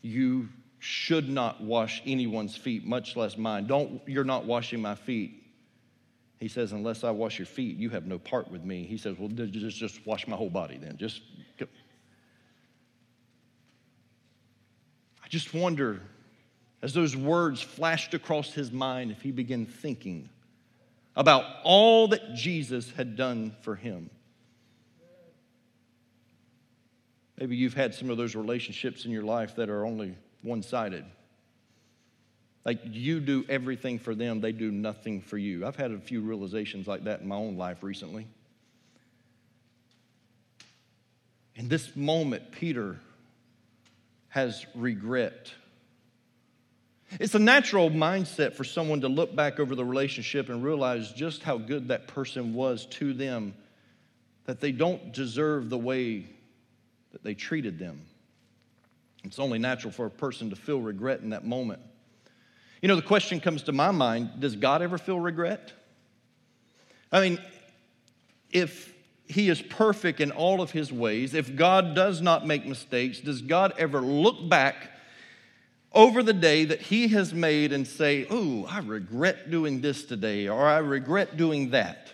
You 0.01 0.49
should 0.79 1.29
not 1.29 1.61
wash 1.63 2.01
anyone's 2.05 2.55
feet, 2.55 2.85
much 2.85 3.15
less 3.15 3.37
mine. 3.37 3.67
Don't, 3.67 4.01
you're 4.05 4.25
not 4.25 4.45
washing 4.45 4.81
my 4.81 4.95
feet. 4.95 5.43
He 6.43 6.49
says, 6.49 6.73
unless 6.73 7.05
I 7.05 7.11
wash 7.11 7.39
your 7.39 7.45
feet, 7.45 7.77
you 7.77 7.89
have 7.91 8.05
no 8.05 8.19
part 8.19 8.51
with 8.51 8.65
me. 8.65 8.83
He 8.83 8.97
says, 8.97 9.15
well, 9.17 9.29
just, 9.29 9.77
just 9.77 10.05
wash 10.05 10.27
my 10.27 10.35
whole 10.35 10.49
body 10.49 10.77
then. 10.77 10.97
Just. 10.97 11.21
Go. 11.57 11.67
I 15.23 15.27
just 15.29 15.53
wonder, 15.53 16.01
as 16.83 16.93
those 16.93 17.15
words 17.15 17.61
flashed 17.61 18.13
across 18.13 18.53
his 18.53 18.71
mind, 18.71 19.09
if 19.09 19.21
he 19.21 19.31
began 19.31 19.65
thinking 19.65 20.29
about 21.15 21.45
all 21.63 22.09
that 22.09 22.35
Jesus 22.35 22.91
had 22.91 23.15
done 23.15 23.55
for 23.61 23.75
him. 23.75 24.09
Maybe 27.39 27.55
you've 27.55 27.73
had 27.73 27.95
some 27.95 28.09
of 28.09 28.17
those 28.17 28.35
relationships 28.35 29.05
in 29.05 29.11
your 29.11 29.23
life 29.23 29.55
that 29.55 29.69
are 29.69 29.85
only 29.85 30.15
one 30.41 30.61
sided. 30.61 31.05
Like 32.65 32.79
you 32.83 33.21
do 33.21 33.45
everything 33.47 33.97
for 33.97 34.13
them, 34.13 34.41
they 34.41 34.51
do 34.51 34.69
nothing 34.69 35.21
for 35.21 35.37
you. 35.37 35.65
I've 35.65 35.75
had 35.77 35.91
a 35.91 35.99
few 35.99 36.21
realizations 36.21 36.85
like 36.85 37.05
that 37.05 37.21
in 37.21 37.27
my 37.27 37.35
own 37.35 37.55
life 37.57 37.81
recently. 37.81 38.27
In 41.55 41.69
this 41.69 41.95
moment, 41.95 42.51
Peter 42.51 42.99
has 44.27 44.65
regret. 44.75 45.53
It's 47.19 47.35
a 47.35 47.39
natural 47.39 47.89
mindset 47.89 48.53
for 48.55 48.63
someone 48.63 49.01
to 49.01 49.07
look 49.07 49.35
back 49.35 49.59
over 49.59 49.75
the 49.75 49.85
relationship 49.85 50.49
and 50.49 50.63
realize 50.63 51.11
just 51.11 51.43
how 51.43 51.57
good 51.57 51.89
that 51.89 52.07
person 52.07 52.53
was 52.53 52.85
to 52.87 53.13
them, 53.13 53.53
that 54.45 54.59
they 54.59 54.71
don't 54.71 55.13
deserve 55.13 55.69
the 55.69 55.77
way 55.77 56.25
that 57.11 57.23
they 57.23 57.33
treated 57.33 57.77
them. 57.77 58.01
It's 59.23 59.39
only 59.39 59.59
natural 59.59 59.91
for 59.91 60.05
a 60.05 60.11
person 60.11 60.49
to 60.49 60.55
feel 60.55 60.81
regret 60.81 61.21
in 61.21 61.29
that 61.29 61.45
moment. 61.45 61.81
You 62.81 62.89
know, 62.89 62.95
the 62.95 63.01
question 63.01 63.39
comes 63.39 63.63
to 63.63 63.71
my 63.71 63.91
mind 63.91 64.31
does 64.39 64.55
God 64.55 64.81
ever 64.81 64.97
feel 64.97 65.19
regret? 65.19 65.71
I 67.11 67.21
mean, 67.21 67.39
if 68.51 68.93
he 69.27 69.49
is 69.49 69.61
perfect 69.61 70.19
in 70.19 70.31
all 70.31 70.61
of 70.61 70.71
his 70.71 70.91
ways, 70.91 71.33
if 71.33 71.55
God 71.55 71.95
does 71.95 72.21
not 72.21 72.45
make 72.45 72.65
mistakes, 72.65 73.19
does 73.19 73.41
God 73.41 73.73
ever 73.77 74.01
look 74.01 74.49
back 74.49 74.89
over 75.93 76.23
the 76.23 76.33
day 76.33 76.65
that 76.65 76.81
he 76.81 77.07
has 77.09 77.33
made 77.33 77.71
and 77.71 77.87
say, 77.87 78.25
Oh, 78.29 78.65
I 78.69 78.79
regret 78.79 79.51
doing 79.51 79.81
this 79.81 80.05
today, 80.05 80.47
or 80.47 80.65
I 80.65 80.79
regret 80.79 81.37
doing 81.37 81.71
that? 81.71 82.11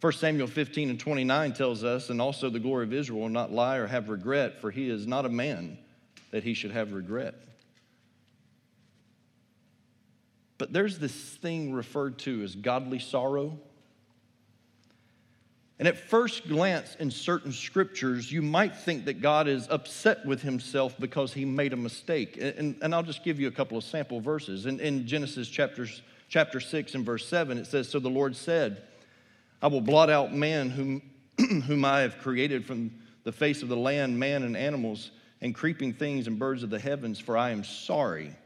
1 0.00 0.12
Samuel 0.14 0.46
15 0.46 0.90
and 0.90 0.98
29 0.98 1.52
tells 1.52 1.84
us, 1.84 2.08
and 2.08 2.20
also 2.20 2.48
the 2.48 2.58
glory 2.58 2.84
of 2.84 2.92
Israel 2.92 3.20
will 3.20 3.28
not 3.28 3.52
lie 3.52 3.76
or 3.76 3.86
have 3.86 4.08
regret, 4.08 4.60
for 4.60 4.70
he 4.70 4.88
is 4.88 5.06
not 5.06 5.26
a 5.26 5.28
man 5.28 5.76
that 6.30 6.42
he 6.42 6.54
should 6.54 6.70
have 6.70 6.92
regret. 6.92 7.34
But 10.56 10.72
there's 10.72 10.98
this 10.98 11.14
thing 11.14 11.72
referred 11.72 12.18
to 12.20 12.42
as 12.42 12.54
godly 12.54 12.98
sorrow. 12.98 13.58
And 15.80 15.88
at 15.88 15.96
first 15.96 16.46
glance 16.46 16.94
in 17.00 17.10
certain 17.10 17.52
scriptures, 17.52 18.30
you 18.30 18.42
might 18.42 18.76
think 18.76 19.06
that 19.06 19.22
God 19.22 19.48
is 19.48 19.66
upset 19.70 20.26
with 20.26 20.42
himself 20.42 20.94
because 21.00 21.32
he 21.32 21.46
made 21.46 21.72
a 21.72 21.76
mistake. 21.76 22.36
And, 22.38 22.76
and 22.82 22.94
I'll 22.94 23.02
just 23.02 23.24
give 23.24 23.40
you 23.40 23.48
a 23.48 23.50
couple 23.50 23.78
of 23.78 23.84
sample 23.84 24.20
verses. 24.20 24.66
In, 24.66 24.78
in 24.78 25.06
Genesis 25.06 25.48
chapters, 25.48 26.02
chapter 26.28 26.60
6 26.60 26.96
and 26.96 27.06
verse 27.06 27.26
7, 27.26 27.56
it 27.56 27.66
says, 27.66 27.88
So 27.88 27.98
the 27.98 28.10
Lord 28.10 28.36
said, 28.36 28.82
I 29.62 29.68
will 29.68 29.80
blot 29.80 30.10
out 30.10 30.34
man 30.34 30.68
whom, 30.68 31.02
whom 31.62 31.86
I 31.86 32.00
have 32.00 32.18
created 32.18 32.66
from 32.66 32.90
the 33.24 33.32
face 33.32 33.62
of 33.62 33.70
the 33.70 33.76
land, 33.76 34.20
man 34.20 34.42
and 34.42 34.58
animals, 34.58 35.12
and 35.40 35.54
creeping 35.54 35.94
things 35.94 36.26
and 36.26 36.38
birds 36.38 36.62
of 36.62 36.68
the 36.68 36.78
heavens, 36.78 37.18
for 37.18 37.38
I 37.38 37.52
am 37.52 37.64
sorry 37.64 38.36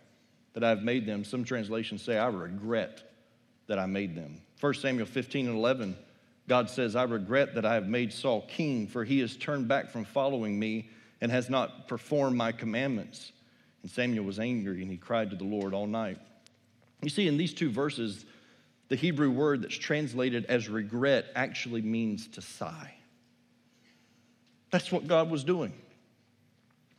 that 0.52 0.62
I 0.62 0.68
have 0.68 0.84
made 0.84 1.04
them. 1.04 1.24
Some 1.24 1.42
translations 1.42 2.00
say, 2.00 2.16
I 2.16 2.28
regret 2.28 3.02
that 3.66 3.80
I 3.80 3.86
made 3.86 4.14
them. 4.14 4.40
1 4.60 4.74
Samuel 4.74 5.06
15 5.06 5.48
and 5.48 5.56
11 5.56 5.96
God 6.48 6.68
says, 6.68 6.94
I 6.94 7.04
regret 7.04 7.54
that 7.54 7.64
I 7.64 7.74
have 7.74 7.88
made 7.88 8.12
Saul 8.12 8.42
king, 8.48 8.86
for 8.86 9.04
he 9.04 9.20
has 9.20 9.36
turned 9.36 9.66
back 9.66 9.90
from 9.90 10.04
following 10.04 10.58
me 10.58 10.90
and 11.20 11.32
has 11.32 11.48
not 11.48 11.88
performed 11.88 12.36
my 12.36 12.52
commandments. 12.52 13.32
And 13.82 13.90
Samuel 13.90 14.24
was 14.24 14.38
angry 14.38 14.82
and 14.82 14.90
he 14.90 14.96
cried 14.96 15.30
to 15.30 15.36
the 15.36 15.44
Lord 15.44 15.72
all 15.72 15.86
night. 15.86 16.18
You 17.02 17.08
see, 17.08 17.28
in 17.28 17.36
these 17.36 17.54
two 17.54 17.70
verses, 17.70 18.24
the 18.88 18.96
Hebrew 18.96 19.30
word 19.30 19.62
that's 19.62 19.76
translated 19.76 20.44
as 20.46 20.68
regret 20.68 21.26
actually 21.34 21.82
means 21.82 22.28
to 22.28 22.42
sigh. 22.42 22.94
That's 24.70 24.92
what 24.92 25.06
God 25.06 25.30
was 25.30 25.44
doing. 25.44 25.72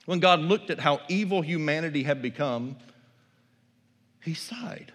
When 0.06 0.20
God 0.20 0.40
looked 0.40 0.70
at 0.70 0.80
how 0.80 1.02
evil 1.08 1.42
humanity 1.42 2.04
had 2.04 2.22
become, 2.22 2.78
he 4.24 4.34
sighed. 4.34 4.92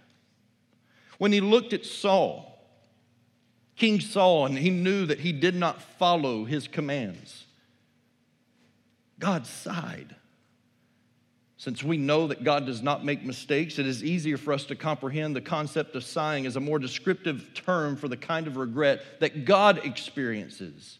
When 1.19 1.33
he 1.33 1.40
looked 1.40 1.73
at 1.73 1.85
Saul, 1.85 2.50
King 3.80 3.99
Saul, 3.99 4.44
and 4.44 4.58
he 4.58 4.68
knew 4.68 5.06
that 5.06 5.20
he 5.20 5.32
did 5.32 5.54
not 5.54 5.80
follow 5.80 6.44
his 6.44 6.68
commands. 6.68 7.46
God 9.18 9.46
sighed. 9.46 10.14
Since 11.56 11.82
we 11.82 11.96
know 11.96 12.26
that 12.26 12.44
God 12.44 12.66
does 12.66 12.82
not 12.82 13.06
make 13.06 13.25
mistakes, 13.25 13.78
it 13.78 13.86
is 13.86 14.04
easier 14.04 14.36
for 14.36 14.52
us 14.52 14.64
to 14.64 14.76
comprehend 14.76 15.34
the 15.34 15.40
concept 15.40 15.97
of 15.97 16.04
sighing 16.04 16.45
as 16.45 16.56
a 16.56 16.60
more 16.60 16.78
descriptive 16.78 17.54
term 17.54 17.97
for 17.97 18.06
the 18.06 18.19
kind 18.19 18.47
of 18.47 18.58
regret 18.58 19.02
that 19.21 19.47
God 19.47 19.80
experiences. 19.86 20.99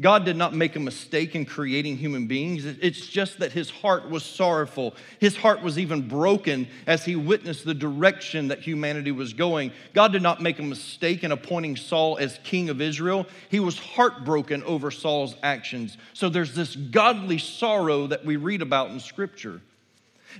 God 0.00 0.24
did 0.24 0.36
not 0.36 0.54
make 0.54 0.76
a 0.76 0.80
mistake 0.80 1.34
in 1.34 1.44
creating 1.44 1.98
human 1.98 2.26
beings. 2.26 2.64
It's 2.64 3.06
just 3.06 3.40
that 3.40 3.52
his 3.52 3.68
heart 3.68 4.08
was 4.08 4.24
sorrowful. 4.24 4.94
His 5.18 5.36
heart 5.36 5.62
was 5.62 5.78
even 5.78 6.08
broken 6.08 6.68
as 6.86 7.04
he 7.04 7.16
witnessed 7.16 7.66
the 7.66 7.74
direction 7.74 8.48
that 8.48 8.60
humanity 8.60 9.12
was 9.12 9.34
going. 9.34 9.72
God 9.92 10.12
did 10.12 10.22
not 10.22 10.40
make 10.40 10.58
a 10.58 10.62
mistake 10.62 11.22
in 11.22 11.32
appointing 11.32 11.76
Saul 11.76 12.16
as 12.18 12.38
king 12.44 12.70
of 12.70 12.80
Israel. 12.80 13.26
He 13.50 13.60
was 13.60 13.78
heartbroken 13.78 14.62
over 14.62 14.90
Saul's 14.90 15.36
actions. 15.42 15.98
So 16.14 16.30
there's 16.30 16.54
this 16.54 16.76
godly 16.76 17.38
sorrow 17.38 18.06
that 18.06 18.24
we 18.24 18.36
read 18.36 18.62
about 18.62 18.90
in 18.90 19.00
Scripture. 19.00 19.60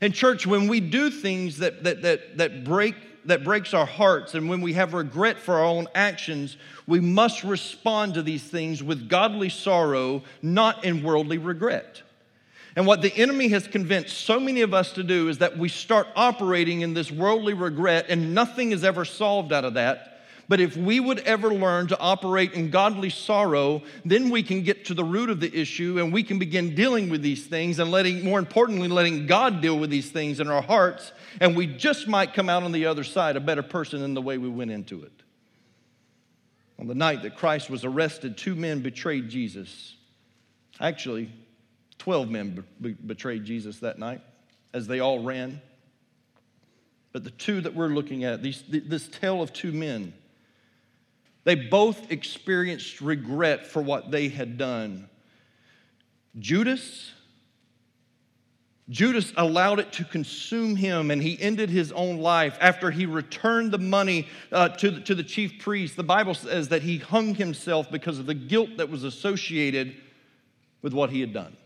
And, 0.01 0.15
church, 0.15 0.47
when 0.47 0.69
we 0.69 0.81
do 0.81 1.11
things 1.11 1.59
that, 1.59 1.85
that, 1.85 2.03
that, 2.03 2.39
that 2.39 2.65
break 2.65 2.95
that 3.25 3.45
breaks 3.45 3.75
our 3.75 3.87
hearts 3.87 4.35
and 4.35 4.49
when 4.49 4.61
we 4.61 4.73
have 4.75 4.95
regret 4.95 5.39
for 5.39 5.55
our 5.55 5.65
own 5.65 5.87
actions, 5.95 6.57
we 6.87 7.01
must 7.01 7.45
respond 7.45 8.15
to 8.15 8.23
these 8.23 8.43
things 8.43 8.83
with 8.83 9.09
godly 9.09 9.49
sorrow, 9.49 10.23
not 10.43 10.85
in 10.85 11.03
worldly 11.03 11.39
regret. 11.39 12.03
And 12.77 12.87
what 12.87 13.03
the 13.03 13.15
enemy 13.17 13.49
has 13.49 13.67
convinced 13.67 14.17
so 14.17 14.39
many 14.39 14.61
of 14.61 14.73
us 14.73 14.93
to 14.93 15.03
do 15.03 15.29
is 15.29 15.39
that 15.39 15.59
we 15.59 15.69
start 15.69 16.07
operating 16.15 16.83
in 16.83 16.95
this 16.95 17.11
worldly 17.11 17.55
regret 17.55 18.07
and 18.09 18.35
nothing 18.35 18.73
is 18.73 18.85
ever 18.85 19.05
solved 19.05 19.53
out 19.53 19.65
of 19.65 19.75
that. 19.75 20.20
But 20.51 20.59
if 20.59 20.77
we 20.77 20.99
would 20.99 21.21
ever 21.21 21.55
learn 21.55 21.87
to 21.87 21.99
operate 22.01 22.55
in 22.55 22.71
godly 22.71 23.09
sorrow, 23.09 23.83
then 24.05 24.31
we 24.31 24.43
can 24.43 24.65
get 24.65 24.87
to 24.87 24.95
the 24.95 25.05
root 25.05 25.31
of 25.31 25.39
the 25.39 25.57
issue 25.57 26.01
and 26.01 26.13
we 26.13 26.25
can 26.25 26.41
begin 26.41 26.75
dealing 26.75 27.09
with 27.09 27.23
these 27.23 27.47
things 27.47 27.79
and 27.79 27.93
letting, 27.93 28.25
more 28.25 28.41
importantly, 28.41 28.89
letting 28.89 29.29
God 29.29 29.61
deal 29.61 29.79
with 29.79 29.91
these 29.91 30.11
things 30.11 30.41
in 30.41 30.49
our 30.49 30.61
hearts. 30.61 31.13
And 31.41 31.57
we 31.57 31.69
just 31.69 32.09
might 32.09 32.35
come 32.35 32.49
out 32.49 32.65
on 32.65 32.73
the 32.73 32.87
other 32.87 33.05
side 33.05 33.37
a 33.37 33.41
better 33.41 33.63
person 33.63 34.01
than 34.01 34.15
the 34.15 34.21
way 34.21 34.39
we 34.39 34.49
went 34.49 34.73
into 34.73 35.05
it. 35.05 35.13
On 36.81 36.89
the 36.89 36.97
night 36.97 37.23
that 37.23 37.37
Christ 37.37 37.71
was 37.71 37.85
arrested, 37.85 38.37
two 38.37 38.57
men 38.57 38.81
betrayed 38.81 39.29
Jesus. 39.29 39.95
Actually, 40.81 41.31
12 41.99 42.29
men 42.29 42.65
be- 42.81 42.95
betrayed 42.95 43.45
Jesus 43.45 43.79
that 43.79 44.01
night 44.01 44.21
as 44.75 44.89
they 44.89 44.99
all 44.99 45.23
ran. 45.23 45.61
But 47.13 47.23
the 47.23 47.31
two 47.31 47.61
that 47.61 47.77
we're 47.77 47.87
looking 47.87 48.25
at, 48.25 48.43
these, 48.43 48.65
this 48.69 49.07
tale 49.07 49.43
of 49.43 49.53
two 49.53 49.71
men, 49.71 50.13
they 51.51 51.57
both 51.57 52.13
experienced 52.13 53.01
regret 53.01 53.67
for 53.67 53.83
what 53.83 54.13
they 54.13 54.29
had 54.29 54.57
done. 54.57 55.09
Judas, 56.39 57.11
Judas 58.89 59.33
allowed 59.37 59.81
it 59.81 59.91
to 59.95 60.05
consume 60.05 60.77
him 60.77 61.11
and 61.11 61.21
he 61.21 61.37
ended 61.43 61.69
his 61.69 61.91
own 61.91 62.19
life 62.19 62.57
after 62.61 62.93
he 62.93 63.05
returned 63.05 63.73
the 63.73 63.79
money 63.79 64.29
uh, 64.53 64.69
to, 64.69 64.93
the, 64.93 65.01
to 65.01 65.15
the 65.17 65.25
chief 65.25 65.59
priest. 65.59 65.97
The 65.97 66.05
Bible 66.05 66.35
says 66.35 66.69
that 66.69 66.83
he 66.83 66.99
hung 66.99 67.35
himself 67.35 67.91
because 67.91 68.21
of 68.21 68.27
the 68.27 68.35
guilt 68.35 68.77
that 68.77 68.89
was 68.89 69.03
associated 69.03 69.97
with 70.83 70.93
what 70.93 71.11
he 71.11 71.21
had 71.21 71.33
done. 71.33 71.57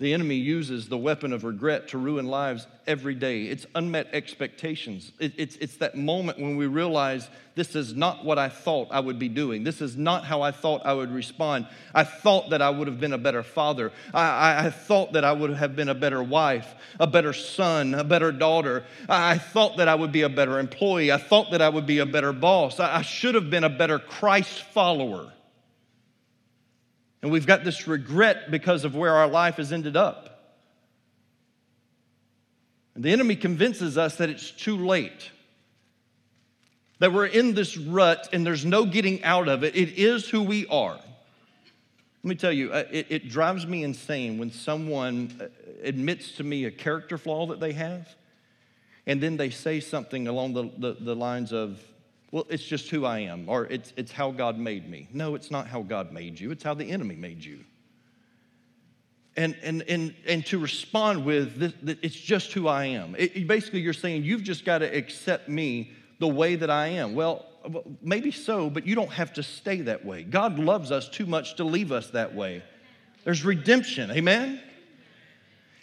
The 0.00 0.12
enemy 0.12 0.34
uses 0.34 0.88
the 0.88 0.98
weapon 0.98 1.32
of 1.32 1.44
regret 1.44 1.88
to 1.88 1.98
ruin 1.98 2.26
lives 2.26 2.66
every 2.84 3.14
day. 3.14 3.44
It's 3.44 3.64
unmet 3.76 4.08
expectations. 4.12 5.12
It, 5.20 5.34
it's, 5.36 5.54
it's 5.56 5.76
that 5.76 5.96
moment 5.96 6.40
when 6.40 6.56
we 6.56 6.66
realize 6.66 7.28
this 7.54 7.76
is 7.76 7.94
not 7.94 8.24
what 8.24 8.36
I 8.36 8.48
thought 8.48 8.88
I 8.90 8.98
would 8.98 9.20
be 9.20 9.28
doing. 9.28 9.62
This 9.62 9.80
is 9.80 9.96
not 9.96 10.24
how 10.24 10.42
I 10.42 10.50
thought 10.50 10.84
I 10.84 10.94
would 10.94 11.12
respond. 11.12 11.68
I 11.94 12.02
thought 12.02 12.50
that 12.50 12.60
I 12.60 12.70
would 12.70 12.88
have 12.88 12.98
been 12.98 13.12
a 13.12 13.18
better 13.18 13.44
father. 13.44 13.92
I, 14.12 14.66
I, 14.66 14.70
thought 14.70 15.12
that 15.12 15.24
I 15.24 15.32
would 15.32 15.50
have 15.50 15.76
been 15.76 15.88
a 15.88 15.94
better 15.94 16.24
wife, 16.24 16.74
a 16.98 17.06
better 17.06 17.32
son, 17.32 17.94
a 17.94 18.02
better 18.02 18.32
daughter. 18.32 18.82
I, 19.08 19.34
I, 19.34 19.38
thought 19.38 19.76
that 19.76 19.86
I 19.86 19.94
would 19.94 20.10
be 20.10 20.22
a 20.22 20.28
better 20.28 20.58
employee. 20.58 21.12
I 21.12 21.18
thought 21.18 21.52
that 21.52 21.62
I 21.62 21.68
would 21.68 21.86
be 21.86 22.00
a 22.00 22.06
better 22.06 22.32
boss. 22.32 22.80
I, 22.80 22.96
I 22.96 23.02
should 23.02 23.36
have 23.36 23.48
been 23.48 23.62
a 23.62 23.70
better 23.70 24.00
Christ 24.00 24.64
follower. 24.72 25.33
And 27.24 27.32
we've 27.32 27.46
got 27.46 27.64
this 27.64 27.88
regret 27.88 28.50
because 28.50 28.84
of 28.84 28.94
where 28.94 29.14
our 29.14 29.26
life 29.26 29.56
has 29.56 29.72
ended 29.72 29.96
up. 29.96 30.58
And 32.94 33.02
the 33.02 33.12
enemy 33.12 33.34
convinces 33.34 33.96
us 33.96 34.16
that 34.16 34.28
it's 34.28 34.50
too 34.50 34.76
late, 34.76 35.30
that 36.98 37.14
we're 37.14 37.24
in 37.24 37.54
this 37.54 37.78
rut 37.78 38.28
and 38.34 38.44
there's 38.44 38.66
no 38.66 38.84
getting 38.84 39.24
out 39.24 39.48
of 39.48 39.64
it. 39.64 39.74
It 39.74 39.98
is 39.98 40.28
who 40.28 40.42
we 40.42 40.66
are. 40.66 40.96
Let 40.96 42.24
me 42.24 42.34
tell 42.34 42.52
you, 42.52 42.70
uh, 42.70 42.84
it, 42.90 43.06
it 43.08 43.28
drives 43.30 43.66
me 43.66 43.84
insane 43.84 44.36
when 44.36 44.50
someone 44.50 45.32
uh, 45.40 45.46
admits 45.82 46.32
to 46.32 46.44
me 46.44 46.66
a 46.66 46.70
character 46.70 47.16
flaw 47.16 47.46
that 47.46 47.58
they 47.58 47.72
have, 47.72 48.06
and 49.06 49.18
then 49.22 49.38
they 49.38 49.48
say 49.48 49.80
something 49.80 50.28
along 50.28 50.52
the, 50.52 50.70
the, 50.76 50.96
the 51.00 51.16
lines 51.16 51.54
of, 51.54 51.80
well, 52.34 52.46
it's 52.48 52.64
just 52.64 52.90
who 52.90 53.04
I 53.04 53.20
am, 53.20 53.48
or 53.48 53.66
it's, 53.66 53.92
it's 53.96 54.10
how 54.10 54.32
God 54.32 54.58
made 54.58 54.90
me. 54.90 55.06
No, 55.12 55.36
it's 55.36 55.52
not 55.52 55.68
how 55.68 55.82
God 55.82 56.10
made 56.10 56.40
you, 56.40 56.50
it's 56.50 56.64
how 56.64 56.74
the 56.74 56.90
enemy 56.90 57.14
made 57.14 57.44
you. 57.44 57.60
and, 59.36 59.56
and, 59.62 59.82
and, 59.82 60.14
and 60.26 60.44
to 60.46 60.58
respond 60.58 61.24
with, 61.24 61.56
this, 61.80 61.96
it's 62.02 62.16
just 62.16 62.52
who 62.52 62.66
I 62.66 62.86
am. 62.86 63.14
It, 63.16 63.46
basically, 63.46 63.82
you're 63.82 63.92
saying, 63.92 64.24
you've 64.24 64.42
just 64.42 64.64
got 64.64 64.78
to 64.78 64.86
accept 64.86 65.48
me 65.48 65.92
the 66.18 66.26
way 66.26 66.56
that 66.56 66.70
I 66.70 66.88
am. 66.88 67.14
Well, 67.14 67.46
maybe 68.02 68.32
so, 68.32 68.68
but 68.68 68.84
you 68.84 68.96
don't 68.96 69.12
have 69.12 69.32
to 69.34 69.44
stay 69.44 69.82
that 69.82 70.04
way. 70.04 70.24
God 70.24 70.58
loves 70.58 70.90
us 70.90 71.08
too 71.08 71.26
much 71.26 71.54
to 71.58 71.64
leave 71.64 71.92
us 71.92 72.10
that 72.10 72.34
way. 72.34 72.64
There's 73.22 73.44
redemption, 73.44 74.10
amen? 74.10 74.60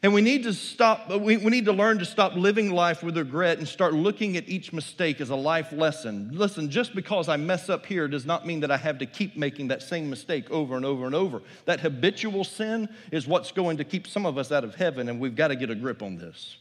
And 0.04 0.16
we 0.16 0.22
need 0.22 0.44
to 0.44 0.54
stop, 0.54 1.10
we, 1.10 1.38
we 1.38 1.52
need 1.52 1.66
to 1.66 1.72
learn 1.72 2.00
to 2.00 2.06
stop 2.06 2.36
living 2.36 2.72
life 2.72 3.04
with 3.04 3.16
regret 3.18 3.60
and 3.60 3.68
start 3.68 3.94
looking 3.94 4.36
at 4.36 4.50
each 4.50 4.74
mistake 4.74 5.22
as 5.22 5.30
a 5.30 5.36
life 5.36 5.72
lesson. 5.72 6.32
Listen, 6.34 6.72
just 6.72 6.96
because 6.96 7.30
I 7.30 7.38
mess 7.38 7.70
up 7.70 7.86
here 7.86 8.08
does 8.08 8.26
not 8.26 8.48
mean 8.48 8.62
that 8.62 8.72
I 8.72 8.78
have 8.78 8.98
to 8.98 9.06
keep 9.06 9.38
making 9.38 9.68
that 9.68 9.84
same 9.84 10.10
mistake 10.10 10.50
over 10.50 10.76
and 10.76 10.86
over 10.86 11.06
and 11.06 11.14
over. 11.14 11.44
That 11.66 11.82
habitual 11.82 12.44
sin 12.44 12.90
is 13.12 13.28
what's 13.28 13.52
going 13.52 13.78
to 13.78 13.84
keep 13.84 14.08
some 14.08 14.26
of 14.26 14.40
us 14.40 14.52
out 14.52 14.64
of 14.64 14.74
heaven, 14.74 15.08
and 15.08 15.20
we've 15.20 15.36
got 15.36 15.50
to 15.50 15.56
get 15.56 15.70
a 15.70 15.76
grip 15.76 16.02
on 16.02 16.18
this. 16.18 16.58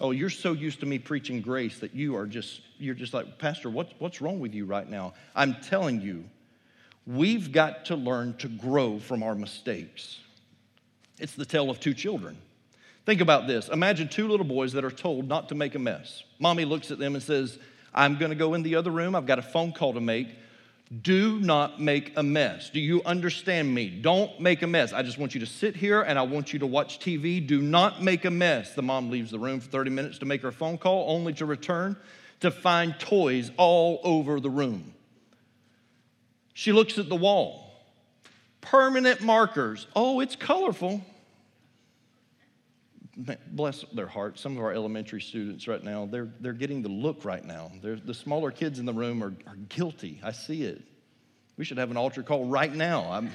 Oh, 0.00 0.12
you're 0.12 0.30
so 0.30 0.52
used 0.52 0.80
to 0.80 0.86
me 0.86 0.98
preaching 0.98 1.42
grace 1.42 1.78
that 1.80 1.94
you 1.94 2.16
are 2.16 2.26
just, 2.26 2.62
you're 2.78 2.94
just 2.94 3.12
like, 3.12 3.38
Pastor, 3.38 3.68
what's, 3.68 3.92
what's 3.98 4.22
wrong 4.22 4.40
with 4.40 4.54
you 4.54 4.64
right 4.64 4.88
now? 4.88 5.12
I'm 5.36 5.56
telling 5.56 6.00
you, 6.00 6.24
we've 7.06 7.52
got 7.52 7.84
to 7.86 7.96
learn 7.96 8.34
to 8.38 8.48
grow 8.48 8.98
from 8.98 9.22
our 9.22 9.34
mistakes. 9.34 10.20
It's 11.20 11.34
the 11.34 11.44
tale 11.44 11.70
of 11.70 11.80
two 11.80 11.94
children. 11.94 12.38
Think 13.06 13.20
about 13.20 13.46
this. 13.46 13.68
Imagine 13.68 14.08
two 14.08 14.28
little 14.28 14.46
boys 14.46 14.72
that 14.74 14.84
are 14.84 14.90
told 14.90 15.26
not 15.26 15.48
to 15.48 15.54
make 15.54 15.74
a 15.74 15.78
mess. 15.78 16.22
Mommy 16.38 16.64
looks 16.64 16.90
at 16.90 16.98
them 16.98 17.14
and 17.14 17.22
says, 17.22 17.58
I'm 17.94 18.18
going 18.18 18.30
to 18.30 18.36
go 18.36 18.54
in 18.54 18.62
the 18.62 18.74
other 18.74 18.90
room. 18.90 19.14
I've 19.14 19.26
got 19.26 19.38
a 19.38 19.42
phone 19.42 19.72
call 19.72 19.94
to 19.94 20.00
make. 20.00 20.28
Do 21.02 21.38
not 21.38 21.80
make 21.80 22.12
a 22.16 22.22
mess. 22.22 22.70
Do 22.70 22.80
you 22.80 23.02
understand 23.04 23.74
me? 23.74 23.88
Don't 23.88 24.40
make 24.40 24.62
a 24.62 24.66
mess. 24.66 24.92
I 24.92 25.02
just 25.02 25.18
want 25.18 25.34
you 25.34 25.40
to 25.40 25.46
sit 25.46 25.76
here 25.76 26.00
and 26.02 26.18
I 26.18 26.22
want 26.22 26.52
you 26.52 26.58
to 26.60 26.66
watch 26.66 26.98
TV. 26.98 27.46
Do 27.46 27.60
not 27.60 28.02
make 28.02 28.24
a 28.24 28.30
mess. 28.30 28.74
The 28.74 28.82
mom 28.82 29.10
leaves 29.10 29.30
the 29.30 29.38
room 29.38 29.60
for 29.60 29.68
30 29.68 29.90
minutes 29.90 30.18
to 30.18 30.24
make 30.24 30.42
her 30.42 30.52
phone 30.52 30.78
call, 30.78 31.10
only 31.10 31.34
to 31.34 31.46
return 31.46 31.96
to 32.40 32.50
find 32.50 32.98
toys 32.98 33.50
all 33.56 34.00
over 34.02 34.40
the 34.40 34.50
room. 34.50 34.94
She 36.54 36.72
looks 36.72 36.98
at 36.98 37.08
the 37.08 37.16
wall 37.16 37.67
permanent 38.70 39.20
markers. 39.20 39.86
Oh, 39.96 40.20
it's 40.20 40.36
colorful. 40.36 41.00
Bless 43.50 43.84
their 43.92 44.06
hearts. 44.06 44.40
Some 44.40 44.56
of 44.56 44.62
our 44.62 44.72
elementary 44.72 45.20
students 45.20 45.66
right 45.66 45.82
now, 45.82 46.06
they're, 46.06 46.28
they're 46.40 46.52
getting 46.52 46.82
the 46.82 46.88
look 46.88 47.24
right 47.24 47.44
now. 47.44 47.72
They're, 47.82 47.96
the 47.96 48.14
smaller 48.14 48.50
kids 48.50 48.78
in 48.78 48.86
the 48.86 48.92
room 48.92 49.24
are, 49.24 49.34
are 49.46 49.56
guilty. 49.68 50.20
I 50.22 50.32
see 50.32 50.62
it. 50.62 50.82
We 51.56 51.64
should 51.64 51.78
have 51.78 51.90
an 51.90 51.96
altar 51.96 52.22
call 52.22 52.44
right 52.44 52.72
now. 52.72 53.10
I'm, 53.10 53.30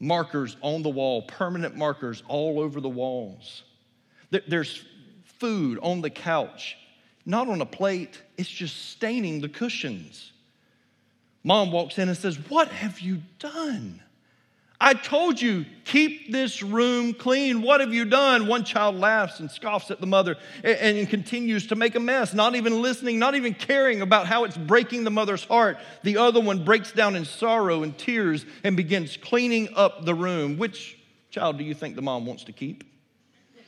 markers 0.00 0.56
on 0.62 0.82
the 0.82 0.88
wall, 0.88 1.22
permanent 1.22 1.76
markers 1.76 2.24
all 2.26 2.58
over 2.58 2.80
the 2.80 2.88
walls. 2.88 3.62
There's 4.48 4.84
food 5.38 5.78
on 5.80 6.00
the 6.00 6.10
couch, 6.10 6.76
not 7.24 7.48
on 7.48 7.60
a 7.60 7.66
plate, 7.66 8.20
it's 8.36 8.48
just 8.48 8.90
staining 8.90 9.40
the 9.40 9.48
cushions. 9.48 10.31
Mom 11.44 11.72
walks 11.72 11.98
in 11.98 12.08
and 12.08 12.16
says, 12.16 12.36
What 12.48 12.68
have 12.68 13.00
you 13.00 13.22
done? 13.38 14.02
I 14.84 14.94
told 14.94 15.40
you, 15.40 15.64
keep 15.84 16.32
this 16.32 16.60
room 16.60 17.14
clean. 17.14 17.62
What 17.62 17.80
have 17.80 17.94
you 17.94 18.04
done? 18.04 18.48
One 18.48 18.64
child 18.64 18.96
laughs 18.96 19.38
and 19.38 19.48
scoffs 19.48 19.92
at 19.92 20.00
the 20.00 20.08
mother 20.08 20.36
and, 20.64 20.98
and, 20.98 21.08
continues 21.08 21.68
to 21.68 21.76
make 21.76 21.94
a 21.94 22.00
mess, 22.00 22.34
not 22.34 22.56
even 22.56 22.82
listening, 22.82 23.20
not 23.20 23.36
even 23.36 23.54
caring 23.54 24.00
about 24.00 24.26
how 24.26 24.42
it's 24.42 24.56
breaking 24.56 25.04
the 25.04 25.10
mother's 25.10 25.44
heart. 25.44 25.78
The 26.02 26.16
other 26.16 26.40
one 26.40 26.64
breaks 26.64 26.90
down 26.90 27.14
in 27.14 27.24
sorrow 27.24 27.84
and 27.84 27.96
tears 27.96 28.44
and 28.64 28.76
begins 28.76 29.16
cleaning 29.16 29.68
up 29.76 30.04
the 30.04 30.16
room. 30.16 30.58
Which 30.58 30.98
child 31.30 31.58
do 31.58 31.64
you 31.64 31.74
think 31.74 31.94
the 31.94 32.02
mom 32.02 32.26
wants 32.26 32.42
to 32.44 32.52
keep? 32.52 32.82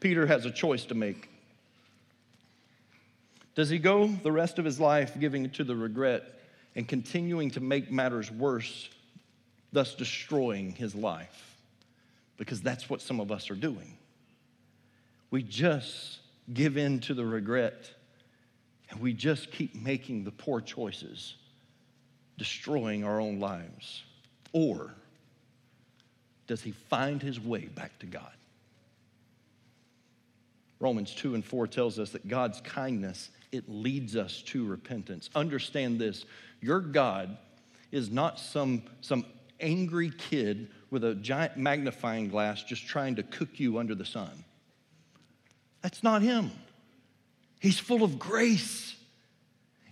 Peter 0.00 0.26
has 0.26 0.46
a 0.46 0.50
choice 0.50 0.84
to 0.86 0.96
make. 0.96 1.29
Does 3.60 3.68
he 3.68 3.78
go 3.78 4.06
the 4.06 4.32
rest 4.32 4.58
of 4.58 4.64
his 4.64 4.80
life 4.80 5.20
giving 5.20 5.50
to 5.50 5.64
the 5.64 5.76
regret 5.76 6.24
and 6.74 6.88
continuing 6.88 7.50
to 7.50 7.60
make 7.60 7.92
matters 7.92 8.30
worse, 8.30 8.88
thus 9.70 9.94
destroying 9.94 10.72
his 10.72 10.94
life? 10.94 11.58
Because 12.38 12.62
that's 12.62 12.88
what 12.88 13.02
some 13.02 13.20
of 13.20 13.30
us 13.30 13.50
are 13.50 13.54
doing. 13.54 13.98
We 15.30 15.42
just 15.42 16.20
give 16.54 16.78
in 16.78 17.00
to 17.00 17.12
the 17.12 17.26
regret 17.26 17.90
and 18.88 18.98
we 18.98 19.12
just 19.12 19.50
keep 19.50 19.74
making 19.74 20.24
the 20.24 20.30
poor 20.30 20.62
choices, 20.62 21.34
destroying 22.38 23.04
our 23.04 23.20
own 23.20 23.40
lives. 23.40 24.04
Or 24.54 24.94
does 26.46 26.62
he 26.62 26.72
find 26.72 27.20
his 27.20 27.38
way 27.38 27.66
back 27.66 27.98
to 27.98 28.06
God? 28.06 28.32
Romans 30.78 31.14
2 31.14 31.34
and 31.34 31.44
4 31.44 31.66
tells 31.66 31.98
us 31.98 32.08
that 32.12 32.26
God's 32.26 32.62
kindness 32.62 33.28
it 33.52 33.68
leads 33.68 34.16
us 34.16 34.42
to 34.42 34.66
repentance. 34.66 35.30
Understand 35.34 36.00
this 36.00 36.24
your 36.60 36.80
God 36.80 37.36
is 37.90 38.10
not 38.10 38.38
some, 38.38 38.82
some 39.00 39.24
angry 39.60 40.10
kid 40.10 40.68
with 40.90 41.04
a 41.04 41.14
giant 41.14 41.56
magnifying 41.56 42.28
glass 42.28 42.62
just 42.62 42.86
trying 42.86 43.16
to 43.16 43.22
cook 43.22 43.58
you 43.58 43.78
under 43.78 43.94
the 43.94 44.04
sun. 44.04 44.44
That's 45.82 46.02
not 46.02 46.22
him. 46.22 46.50
He's 47.60 47.78
full 47.78 48.02
of 48.02 48.18
grace. 48.18 48.94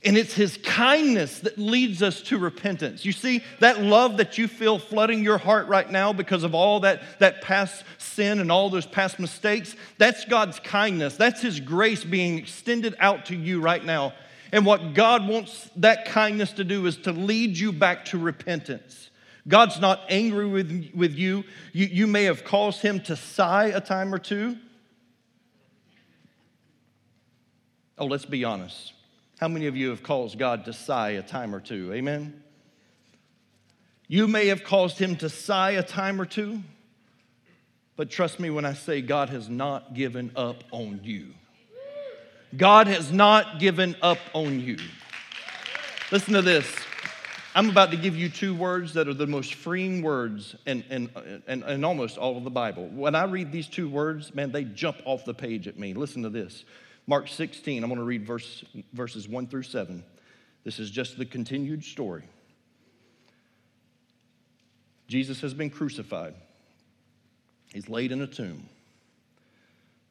And 0.04 0.16
it's 0.16 0.32
his 0.32 0.58
kindness 0.58 1.40
that 1.40 1.58
leads 1.58 2.02
us 2.02 2.20
to 2.22 2.38
repentance. 2.38 3.04
You 3.04 3.10
see, 3.10 3.42
that 3.58 3.80
love 3.80 4.18
that 4.18 4.38
you 4.38 4.46
feel 4.46 4.78
flooding 4.78 5.24
your 5.24 5.38
heart 5.38 5.66
right 5.66 5.90
now 5.90 6.12
because 6.12 6.44
of 6.44 6.54
all 6.54 6.80
that, 6.80 7.02
that 7.18 7.42
past 7.42 7.82
sin 7.98 8.38
and 8.38 8.52
all 8.52 8.70
those 8.70 8.86
past 8.86 9.18
mistakes, 9.18 9.74
that's 9.98 10.24
God's 10.24 10.60
kindness. 10.60 11.16
That's 11.16 11.42
his 11.42 11.58
grace 11.58 12.04
being 12.04 12.38
extended 12.38 12.94
out 13.00 13.26
to 13.26 13.36
you 13.36 13.60
right 13.60 13.84
now. 13.84 14.12
And 14.52 14.64
what 14.64 14.94
God 14.94 15.26
wants 15.26 15.68
that 15.76 16.06
kindness 16.06 16.52
to 16.52 16.64
do 16.64 16.86
is 16.86 16.96
to 16.98 17.12
lead 17.12 17.58
you 17.58 17.72
back 17.72 18.04
to 18.06 18.18
repentance. 18.18 19.10
God's 19.48 19.80
not 19.80 20.00
angry 20.08 20.46
with, 20.46 20.90
with 20.94 21.14
you. 21.14 21.42
you. 21.72 21.86
You 21.86 22.06
may 22.06 22.24
have 22.24 22.44
caused 22.44 22.82
him 22.82 23.00
to 23.00 23.16
sigh 23.16 23.66
a 23.66 23.80
time 23.80 24.14
or 24.14 24.18
two. 24.18 24.56
Oh, 27.98 28.06
let's 28.06 28.26
be 28.26 28.44
honest. 28.44 28.92
How 29.38 29.46
many 29.46 29.68
of 29.68 29.76
you 29.76 29.90
have 29.90 30.02
caused 30.02 30.36
God 30.36 30.64
to 30.64 30.72
sigh 30.72 31.10
a 31.10 31.22
time 31.22 31.54
or 31.54 31.60
two? 31.60 31.92
Amen? 31.92 32.42
You 34.08 34.26
may 34.26 34.48
have 34.48 34.64
caused 34.64 34.98
him 34.98 35.14
to 35.16 35.28
sigh 35.28 35.72
a 35.72 35.82
time 35.82 36.20
or 36.20 36.26
two, 36.26 36.60
but 37.94 38.10
trust 38.10 38.40
me 38.40 38.50
when 38.50 38.64
I 38.64 38.72
say 38.72 39.00
God 39.00 39.28
has 39.28 39.48
not 39.48 39.94
given 39.94 40.32
up 40.34 40.64
on 40.72 41.00
you. 41.04 41.34
God 42.56 42.88
has 42.88 43.12
not 43.12 43.60
given 43.60 43.94
up 44.02 44.18
on 44.32 44.58
you. 44.58 44.78
Listen 46.10 46.34
to 46.34 46.42
this. 46.42 46.66
I'm 47.54 47.70
about 47.70 47.92
to 47.92 47.96
give 47.96 48.16
you 48.16 48.28
two 48.30 48.56
words 48.56 48.94
that 48.94 49.06
are 49.06 49.14
the 49.14 49.26
most 49.26 49.54
freeing 49.54 50.02
words 50.02 50.56
in, 50.66 50.82
in, 50.90 51.10
in, 51.46 51.62
in, 51.62 51.84
almost 51.84 52.18
all 52.18 52.36
of 52.36 52.44
the 52.44 52.50
Bible. 52.50 52.88
When 52.88 53.14
I 53.14 53.24
read 53.24 53.52
these 53.52 53.68
two 53.68 53.88
words, 53.88 54.34
man, 54.34 54.50
they 54.50 54.64
jump 54.64 54.96
off 55.04 55.24
the 55.24 55.34
page 55.34 55.68
at 55.68 55.78
me. 55.78 55.94
Listen 55.94 56.22
to 56.22 56.30
this. 56.30 56.64
Mark 57.08 57.26
16, 57.26 57.82
I'm 57.82 57.88
going 57.88 57.98
to 57.98 58.04
read 58.04 58.26
verse, 58.26 58.62
verses 58.92 59.26
1 59.26 59.46
through 59.46 59.62
7. 59.62 60.04
This 60.62 60.78
is 60.78 60.90
just 60.90 61.16
the 61.16 61.24
continued 61.24 61.82
story. 61.82 62.22
Jesus 65.08 65.40
has 65.40 65.54
been 65.54 65.70
crucified, 65.70 66.34
he's 67.72 67.88
laid 67.88 68.12
in 68.12 68.20
a 68.20 68.26
tomb. 68.26 68.68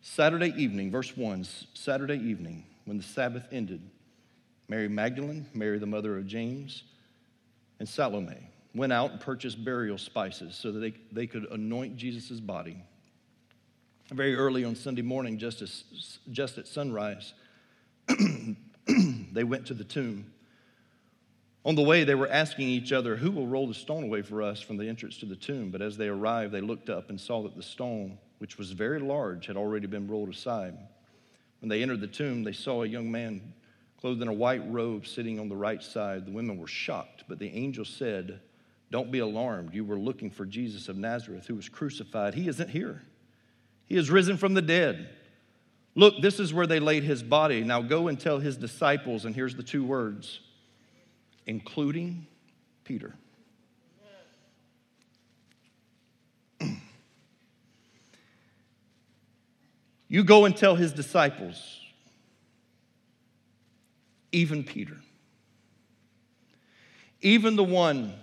Saturday 0.01 0.51
evening, 0.57 0.89
verse 0.89 1.15
1, 1.15 1.45
Saturday 1.75 2.17
evening, 2.17 2.63
when 2.85 2.97
the 2.97 3.03
Sabbath 3.03 3.45
ended, 3.51 3.81
Mary 4.67 4.87
Magdalene, 4.87 5.45
Mary 5.53 5.77
the 5.77 5.85
mother 5.85 6.17
of 6.17 6.25
James, 6.25 6.81
and 7.79 7.87
Salome 7.87 8.49
went 8.73 8.91
out 8.91 9.11
and 9.11 9.19
purchased 9.19 9.63
burial 9.63 9.99
spices 9.99 10.55
so 10.55 10.71
that 10.71 10.79
they, 10.79 10.93
they 11.11 11.27
could 11.27 11.45
anoint 11.51 11.95
Jesus' 11.95 12.39
body 12.39 12.81
very 14.11 14.35
early 14.35 14.63
on 14.63 14.75
Sunday 14.75 15.01
morning, 15.01 15.37
just, 15.37 15.61
as, 15.61 15.83
just 16.31 16.57
at 16.57 16.67
sunrise, 16.67 17.33
they 19.31 19.43
went 19.43 19.65
to 19.67 19.73
the 19.73 19.83
tomb. 19.83 20.31
On 21.65 21.75
the 21.75 21.83
way, 21.83 22.05
they 22.05 22.15
were 22.15 22.29
asking 22.29 22.69
each 22.69 22.93
other, 22.93 23.17
Who 23.17 23.31
will 23.31 23.47
roll 23.47 23.67
the 23.67 23.73
stone 23.73 24.03
away 24.03 24.21
for 24.21 24.41
us 24.41 24.61
from 24.61 24.77
the 24.77 24.87
entrance 24.87 25.17
to 25.17 25.25
the 25.25 25.35
tomb? 25.35 25.69
But 25.69 25.81
as 25.81 25.97
they 25.97 26.07
arrived, 26.07 26.53
they 26.53 26.61
looked 26.61 26.89
up 26.89 27.09
and 27.09 27.19
saw 27.19 27.43
that 27.43 27.57
the 27.57 27.63
stone, 27.63 28.17
which 28.37 28.57
was 28.57 28.71
very 28.71 28.99
large, 28.99 29.47
had 29.47 29.57
already 29.57 29.87
been 29.87 30.07
rolled 30.07 30.29
aside. 30.29 30.77
When 31.59 31.67
they 31.67 31.81
entered 31.81 31.99
the 31.99 32.07
tomb, 32.07 32.43
they 32.43 32.53
saw 32.53 32.83
a 32.83 32.87
young 32.87 33.11
man 33.11 33.53
clothed 33.99 34.21
in 34.21 34.27
a 34.27 34.33
white 34.33 34.61
robe 34.71 35.05
sitting 35.05 35.39
on 35.39 35.49
the 35.49 35.55
right 35.55 35.83
side. 35.83 36.25
The 36.25 36.31
women 36.31 36.57
were 36.57 36.67
shocked, 36.67 37.25
but 37.27 37.39
the 37.39 37.49
angel 37.49 37.83
said, 37.83 38.39
Don't 38.89 39.11
be 39.11 39.19
alarmed. 39.19 39.73
You 39.73 39.83
were 39.83 39.99
looking 39.99 40.29
for 40.29 40.45
Jesus 40.45 40.87
of 40.87 40.95
Nazareth, 40.95 41.47
who 41.47 41.55
was 41.55 41.67
crucified. 41.67 42.33
He 42.33 42.47
isn't 42.47 42.69
here. 42.69 43.01
He 43.87 43.95
has 43.95 44.09
risen 44.11 44.37
from 44.37 44.53
the 44.53 44.61
dead. 44.61 45.09
Look, 45.95 46.21
this 46.21 46.39
is 46.39 46.53
where 46.53 46.67
they 46.67 46.79
laid 46.79 47.03
his 47.03 47.23
body. 47.23 47.63
Now 47.63 47.81
go 47.81 48.07
and 48.07 48.19
tell 48.19 48.39
his 48.39 48.55
disciples, 48.57 49.25
and 49.25 49.33
here's 49.35 49.55
the 49.55 49.63
two 49.63 49.83
words 49.83 50.41
including 51.47 52.27
Peter. 52.83 53.15
You 60.09 60.23
go 60.23 60.45
and 60.45 60.55
tell 60.55 60.75
his 60.75 60.93
disciples, 60.93 61.81
even 64.31 64.63
Peter, 64.63 64.95
even 67.21 67.57
the 67.57 67.63
one 67.63 68.13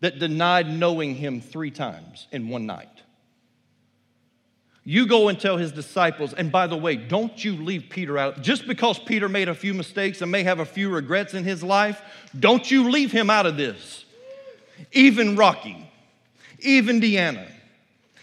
that 0.00 0.18
denied 0.18 0.68
knowing 0.68 1.14
him 1.14 1.40
three 1.40 1.70
times 1.70 2.26
in 2.32 2.48
one 2.48 2.66
night. 2.66 3.02
You 4.88 5.08
go 5.08 5.26
and 5.26 5.38
tell 5.38 5.56
his 5.56 5.72
disciples, 5.72 6.32
and 6.32 6.52
by 6.52 6.68
the 6.68 6.76
way, 6.76 6.94
don't 6.94 7.44
you 7.44 7.56
leave 7.56 7.86
Peter 7.90 8.16
out. 8.16 8.40
Just 8.40 8.68
because 8.68 9.00
Peter 9.00 9.28
made 9.28 9.48
a 9.48 9.54
few 9.54 9.74
mistakes 9.74 10.22
and 10.22 10.30
may 10.30 10.44
have 10.44 10.60
a 10.60 10.64
few 10.64 10.90
regrets 10.90 11.34
in 11.34 11.42
his 11.42 11.64
life, 11.64 12.00
don't 12.38 12.70
you 12.70 12.88
leave 12.88 13.10
him 13.10 13.28
out 13.28 13.46
of 13.46 13.56
this. 13.56 14.04
Even 14.92 15.34
Rocky, 15.34 15.90
even 16.60 17.00
Deanna, 17.00 17.50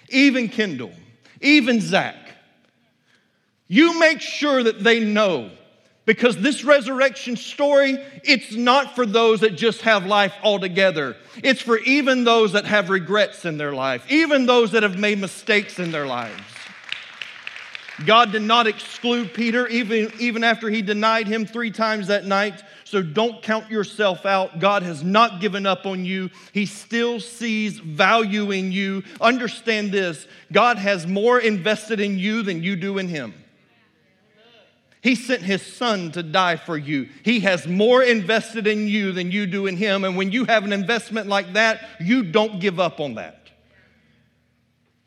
even 0.08 0.48
Kendall, 0.48 0.94
even 1.42 1.82
Zach. 1.82 2.16
You 3.68 4.00
make 4.00 4.22
sure 4.22 4.64
that 4.64 4.86
they 4.86 5.02
know 5.02 5.52
because 6.06 6.38
this 6.38 6.64
resurrection 6.64 7.36
story, 7.36 7.98
it's 8.24 8.54
not 8.54 8.96
for 8.96 9.06
those 9.06 9.40
that 9.40 9.52
just 9.52 9.82
have 9.82 10.06
life 10.06 10.34
altogether. 10.44 11.16
It's 11.42 11.62
for 11.62 11.78
even 11.80 12.24
those 12.24 12.54
that 12.54 12.66
have 12.66 12.90
regrets 12.90 13.46
in 13.46 13.58
their 13.58 13.74
life, 13.74 14.06
even 14.10 14.46
those 14.46 14.72
that 14.72 14.84
have 14.84 14.98
made 14.98 15.20
mistakes 15.20 15.80
in 15.80 15.92
their 15.92 16.06
lives. 16.06 16.42
God 18.06 18.32
did 18.32 18.42
not 18.42 18.68
exclude 18.68 19.34
Peter 19.34 19.68
even, 19.68 20.12
even 20.20 20.44
after 20.44 20.70
he 20.70 20.82
denied 20.82 21.28
him 21.28 21.46
three 21.46 21.72
times 21.72 22.08
that 22.08 22.26
night. 22.26 22.62
So 22.86 23.02
don't 23.02 23.42
count 23.42 23.72
yourself 23.72 24.26
out. 24.26 24.60
God 24.60 24.84
has 24.84 25.04
not 25.04 25.42
given 25.42 25.66
up 25.66 25.86
on 25.88 26.06
you, 26.06 26.30
He 26.52 26.68
still 26.68 27.20
sees 27.20 27.80
value 27.80 28.52
in 28.52 28.72
you. 28.72 29.04
Understand 29.20 29.92
this 29.92 30.28
God 30.52 30.78
has 30.78 31.08
more 31.08 31.40
invested 31.40 32.00
in 32.00 32.20
you 32.20 32.44
than 32.44 32.62
you 32.62 32.76
do 32.76 33.00
in 33.00 33.08
Him. 33.08 33.34
He 35.04 35.16
sent 35.16 35.42
his 35.42 35.62
son 35.62 36.14
to 36.14 36.24
die 36.24 36.56
for 36.56 36.78
you. 36.78 37.10
He 37.24 37.42
has 37.42 37.68
more 37.68 38.02
invested 38.02 38.68
in 38.68 38.88
you 38.88 39.12
than 39.12 39.32
you 39.32 39.46
do 39.46 39.68
in 39.68 39.76
him. 39.76 40.06
And 40.06 40.16
when 40.16 40.32
you 40.32 40.46
have 40.46 40.64
an 40.64 40.72
investment 40.72 41.28
like 41.28 41.54
that, 41.54 41.86
you 42.00 42.24
don't 42.24 42.62
give 42.62 42.80
up 42.80 43.02
on 43.02 43.16
that. 43.16 43.50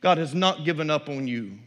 God 0.03 0.19
has 0.19 0.35
not 0.35 0.67
given 0.67 0.91
up 0.91 1.09
on 1.09 1.27
you. 1.27 1.59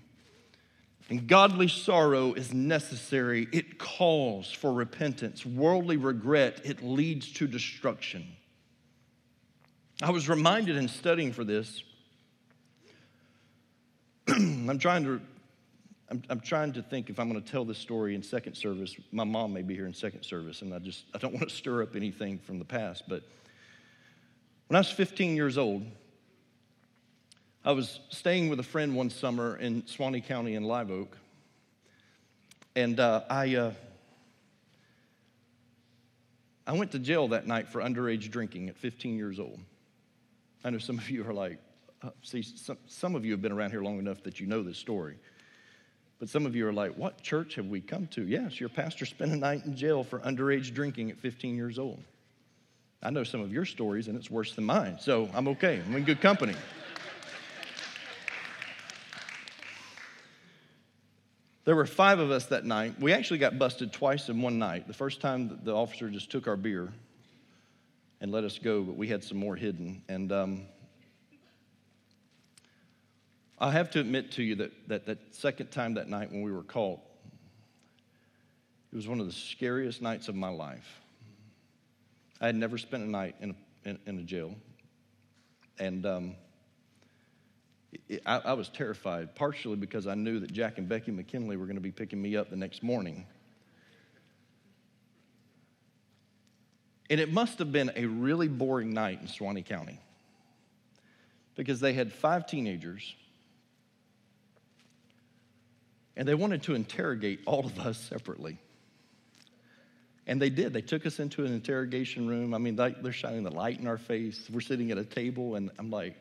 And 1.09 1.25
godly 1.25 1.67
sorrow 1.67 2.33
is 2.33 2.53
necessary. 2.53 3.47
It 3.51 3.79
calls 3.79 4.51
for 4.51 4.71
repentance. 4.71 5.43
Worldly 5.43 5.97
regret, 5.97 6.61
it 6.63 6.83
leads 6.83 7.33
to 7.33 7.47
destruction. 7.47 8.27
I 10.03 10.11
was 10.11 10.29
reminded 10.29 10.77
in 10.77 10.87
studying 10.87 11.33
for 11.33 11.43
this. 11.43 11.81
I'm 14.27 14.77
trying 14.77 15.03
to 15.05 15.19
I'm, 16.11 16.23
I'm 16.29 16.39
trying 16.39 16.73
to 16.73 16.81
think 16.81 17.09
if 17.09 17.19
I'm 17.19 17.29
going 17.29 17.41
to 17.41 17.51
tell 17.51 17.65
this 17.65 17.77
story 17.77 18.15
in 18.15 18.23
second 18.23 18.55
service. 18.55 18.95
My 19.11 19.23
mom 19.23 19.53
may 19.53 19.61
be 19.61 19.75
here 19.75 19.85
in 19.85 19.93
second 19.93 20.23
service, 20.23 20.61
and 20.61 20.73
I 20.73 20.79
just 20.79 21.05
I 21.13 21.17
don't 21.19 21.33
want 21.35 21.49
to 21.49 21.55
stir 21.55 21.83
up 21.83 21.95
anything 21.95 22.39
from 22.39 22.59
the 22.59 22.65
past. 22.65 23.03
But 23.07 23.23
when 24.67 24.75
I 24.75 24.79
was 24.79 24.89
15 24.91 25.35
years 25.35 25.57
old, 25.57 25.85
I 27.63 27.73
was 27.73 27.99
staying 28.09 28.49
with 28.49 28.59
a 28.59 28.63
friend 28.63 28.95
one 28.95 29.09
summer 29.09 29.57
in 29.57 29.85
Suwannee 29.85 30.21
County 30.21 30.55
in 30.55 30.63
Live 30.63 30.89
Oak, 30.89 31.17
and 32.75 32.99
uh, 32.99 33.23
I 33.29 33.55
uh, 33.55 33.71
I 36.65 36.73
went 36.73 36.91
to 36.91 36.99
jail 36.99 37.27
that 37.29 37.45
night 37.45 37.67
for 37.67 37.81
underage 37.81 38.29
drinking 38.31 38.69
at 38.69 38.77
15 38.77 39.17
years 39.17 39.39
old. 39.39 39.59
I 40.63 40.69
know 40.69 40.77
some 40.77 40.97
of 40.97 41.09
you 41.09 41.27
are 41.27 41.33
like, 41.33 41.57
uh, 42.03 42.09
see, 42.21 42.41
some, 42.41 42.77
some 42.85 43.15
of 43.15 43.25
you 43.25 43.31
have 43.31 43.41
been 43.41 43.51
around 43.51 43.71
here 43.71 43.81
long 43.81 43.97
enough 43.97 44.21
that 44.23 44.39
you 44.39 44.45
know 44.45 44.61
this 44.61 44.77
story. 44.77 45.17
But 46.19 46.27
some 46.27 46.45
of 46.45 46.55
you 46.55 46.67
are 46.67 46.73
like, 46.73 46.95
what 46.95 47.21
church 47.21 47.55
have 47.55 47.67
we 47.67 47.79
come 47.79 48.07
to? 48.07 48.27
Yes, 48.27 48.59
your 48.59 48.69
pastor 48.69 49.05
spent 49.05 49.31
a 49.31 49.37
night 49.37 49.65
in 49.65 49.75
jail 49.75 50.03
for 50.03 50.19
underage 50.19 50.73
drinking 50.73 51.11
at 51.11 51.17
15 51.17 51.55
years 51.55 51.79
old. 51.79 52.03
I 53.01 53.09
know 53.09 53.23
some 53.23 53.39
of 53.39 53.53
your 53.53 53.63
stories, 53.63 54.09
and 54.09 54.17
it's 54.17 54.29
worse 54.29 54.53
than 54.53 54.65
mine, 54.65 54.97
so 54.99 55.29
I'm 55.33 55.47
okay. 55.49 55.81
I'm 55.85 55.95
in 55.95 56.03
good 56.03 56.19
company. 56.19 56.53
There 61.63 61.75
were 61.75 61.85
five 61.85 62.19
of 62.19 62.31
us 62.31 62.47
that 62.47 62.65
night. 62.65 62.99
We 62.99 63.13
actually 63.13 63.37
got 63.37 63.57
busted 63.57 63.93
twice 63.93 64.27
in 64.27 64.41
one 64.41 64.59
night. 64.59 64.87
The 64.87 64.93
first 64.93 65.21
time, 65.21 65.59
the 65.63 65.73
officer 65.73 66.09
just 66.09 66.31
took 66.31 66.47
our 66.47 66.57
beer 66.57 66.91
and 68.19 68.31
let 68.31 68.43
us 68.43 68.57
go, 68.57 68.81
but 68.81 68.97
we 68.97 69.07
had 69.07 69.23
some 69.23 69.37
more 69.37 69.55
hidden. 69.55 70.01
And 70.09 70.31
um, 70.31 70.65
I 73.61 73.71
have 73.71 73.91
to 73.91 73.99
admit 73.99 74.31
to 74.33 74.43
you 74.43 74.55
that, 74.55 74.71
that 74.87 75.05
that 75.07 75.35
second 75.35 75.71
time 75.71 75.95
that 75.95 76.07
night 76.07 76.31
when 76.31 76.41
we 76.41 76.51
were 76.51 76.63
caught, 76.63 77.01
it 78.91 78.95
was 78.95 79.07
one 79.07 79.19
of 79.19 79.25
the 79.25 79.33
scariest 79.33 80.01
nights 80.01 80.29
of 80.29 80.35
my 80.35 80.49
life. 80.49 81.01
I 82.39 82.45
had 82.45 82.55
never 82.55 82.77
spent 82.77 83.03
a 83.03 83.09
night 83.09 83.35
in 83.41 83.51
a, 83.51 83.89
in, 83.89 83.99
in 84.05 84.19
a 84.19 84.23
jail. 84.23 84.55
And 85.77 86.05
um, 86.05 86.35
it, 88.07 88.21
I, 88.25 88.37
I 88.37 88.53
was 88.53 88.69
terrified, 88.69 89.35
partially 89.35 89.75
because 89.75 90.07
I 90.07 90.15
knew 90.15 90.39
that 90.39 90.53
Jack 90.53 90.77
and 90.77 90.87
Becky 90.87 91.11
McKinley 91.11 91.57
were 91.57 91.65
going 91.65 91.75
to 91.75 91.81
be 91.81 91.91
picking 91.91 92.21
me 92.21 92.37
up 92.37 92.49
the 92.49 92.55
next 92.55 92.81
morning. 92.81 93.25
And 97.09 97.19
it 97.19 97.33
must 97.33 97.59
have 97.59 97.71
been 97.73 97.91
a 97.95 98.05
really 98.05 98.47
boring 98.47 98.93
night 98.93 99.19
in 99.21 99.27
Suwannee 99.27 99.63
County 99.63 99.99
because 101.55 101.81
they 101.81 101.91
had 101.91 102.13
five 102.13 102.47
teenagers 102.47 103.15
and 106.15 106.27
they 106.27 106.35
wanted 106.35 106.63
to 106.63 106.75
interrogate 106.75 107.41
all 107.45 107.65
of 107.65 107.79
us 107.79 107.97
separately. 107.97 108.57
And 110.27 110.39
they 110.39 110.49
did. 110.49 110.73
They 110.73 110.81
took 110.81 111.05
us 111.05 111.19
into 111.19 111.43
an 111.43 111.53
interrogation 111.53 112.27
room. 112.27 112.53
I 112.53 112.59
mean, 112.59 112.75
they're 112.75 113.11
shining 113.11 113.43
the 113.43 113.51
light 113.51 113.79
in 113.79 113.87
our 113.87 113.97
face. 113.97 114.47
We're 114.51 114.61
sitting 114.61 114.91
at 114.91 114.97
a 114.97 115.03
table, 115.03 115.55
and 115.55 115.71
I'm 115.79 115.89
like, 115.89 116.15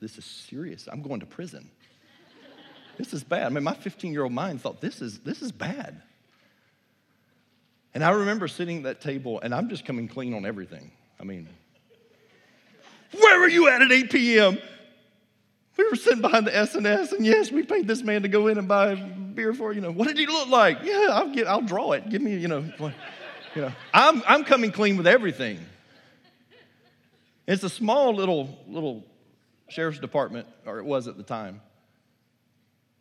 this 0.00 0.18
is 0.18 0.24
serious. 0.24 0.88
I'm 0.90 1.02
going 1.02 1.20
to 1.20 1.26
prison. 1.26 1.68
this 2.98 3.12
is 3.12 3.24
bad. 3.24 3.46
I 3.46 3.48
mean, 3.48 3.64
my 3.64 3.74
15 3.74 4.12
year 4.12 4.22
old 4.22 4.32
mind 4.32 4.60
thought, 4.60 4.80
this 4.80 5.02
is, 5.02 5.18
this 5.20 5.42
is 5.42 5.50
bad. 5.50 6.00
And 7.94 8.04
I 8.04 8.10
remember 8.10 8.48
sitting 8.48 8.78
at 8.78 8.82
that 8.84 9.00
table, 9.00 9.40
and 9.40 9.54
I'm 9.54 9.68
just 9.68 9.84
coming 9.84 10.08
clean 10.08 10.34
on 10.34 10.46
everything. 10.46 10.92
I 11.20 11.24
mean, 11.24 11.48
where 13.12 13.40
were 13.40 13.48
you 13.48 13.68
at 13.68 13.82
at 13.82 13.92
8 13.92 14.10
p.m.? 14.10 14.58
We 15.76 15.88
were 15.88 15.96
sitting 15.96 16.20
behind 16.20 16.46
the 16.46 16.56
S&S, 16.56 17.12
and 17.12 17.24
yes, 17.24 17.50
we 17.50 17.62
paid 17.62 17.86
this 17.86 18.02
man 18.02 18.22
to 18.22 18.28
go 18.28 18.48
in 18.48 18.58
and 18.58 18.68
buy 18.68 18.94
beer 18.94 19.54
for 19.54 19.72
you 19.72 19.80
know. 19.80 19.90
What 19.90 20.08
did 20.08 20.18
he 20.18 20.26
look 20.26 20.48
like? 20.48 20.78
Yeah, 20.82 21.08
I'll 21.10 21.32
get, 21.32 21.46
I'll 21.46 21.62
draw 21.62 21.92
it. 21.92 22.08
Give 22.10 22.20
me, 22.20 22.36
you 22.36 22.48
know, 22.48 22.64
you 23.54 23.62
know. 23.62 23.72
I'm 23.94 24.22
I'm 24.26 24.44
coming 24.44 24.70
clean 24.70 24.96
with 24.96 25.06
everything. 25.06 25.58
It's 27.46 27.62
a 27.62 27.70
small 27.70 28.14
little 28.14 28.58
little 28.68 29.04
sheriff's 29.68 29.98
department, 29.98 30.46
or 30.66 30.78
it 30.78 30.84
was 30.84 31.08
at 31.08 31.16
the 31.16 31.22
time. 31.22 31.60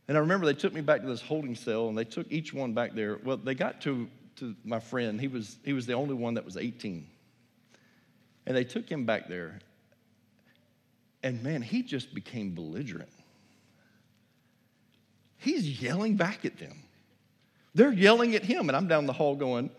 And 0.07 0.17
I 0.17 0.21
remember 0.21 0.45
they 0.45 0.53
took 0.53 0.73
me 0.73 0.81
back 0.81 1.01
to 1.01 1.07
this 1.07 1.21
holding 1.21 1.55
cell, 1.55 1.89
and 1.89 1.97
they 1.97 2.03
took 2.05 2.31
each 2.31 2.53
one 2.53 2.73
back 2.73 2.93
there. 2.93 3.19
Well, 3.23 3.37
they 3.37 3.55
got 3.55 3.81
to 3.81 4.07
to 4.37 4.55
my 4.63 4.79
friend. 4.79 5.19
He 5.19 5.27
was 5.27 5.57
he 5.63 5.73
was 5.73 5.85
the 5.85 5.93
only 5.93 6.15
one 6.15 6.35
that 6.35 6.45
was 6.45 6.57
18, 6.57 7.05
and 8.45 8.57
they 8.57 8.63
took 8.63 8.89
him 8.89 9.05
back 9.05 9.27
there, 9.27 9.59
and 11.23 11.41
man, 11.43 11.61
he 11.61 11.83
just 11.83 12.13
became 12.13 12.53
belligerent. 12.53 13.11
He's 15.37 15.81
yelling 15.81 16.17
back 16.17 16.45
at 16.45 16.57
them. 16.57 16.83
They're 17.73 17.93
yelling 17.93 18.35
at 18.35 18.43
him, 18.43 18.69
and 18.69 18.75
I'm 18.75 18.87
down 18.87 19.05
the 19.05 19.13
hall 19.13 19.35
going, 19.35 19.69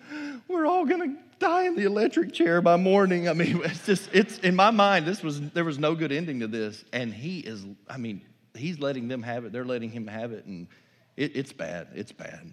We're 0.48 0.66
all 0.66 0.84
gonna 0.84 1.16
die 1.38 1.66
in 1.66 1.76
the 1.76 1.84
electric 1.84 2.32
chair 2.32 2.60
by 2.62 2.76
morning. 2.76 3.28
I 3.28 3.32
mean, 3.32 3.60
it's 3.64 3.86
just, 3.86 4.08
it's 4.12 4.38
in 4.38 4.56
my 4.56 4.70
mind, 4.70 5.06
this 5.06 5.22
was 5.22 5.40
there 5.50 5.64
was 5.64 5.78
no 5.78 5.94
good 5.94 6.12
ending 6.12 6.40
to 6.40 6.46
this. 6.46 6.84
And 6.92 7.12
he 7.12 7.40
is, 7.40 7.66
I 7.88 7.98
mean, 7.98 8.22
he's 8.54 8.78
letting 8.78 9.08
them 9.08 9.22
have 9.22 9.44
it, 9.44 9.52
they're 9.52 9.64
letting 9.64 9.90
him 9.90 10.06
have 10.06 10.32
it, 10.32 10.46
and 10.46 10.68
it, 11.16 11.36
it's 11.36 11.52
bad. 11.52 11.88
It's 11.94 12.12
bad. 12.12 12.52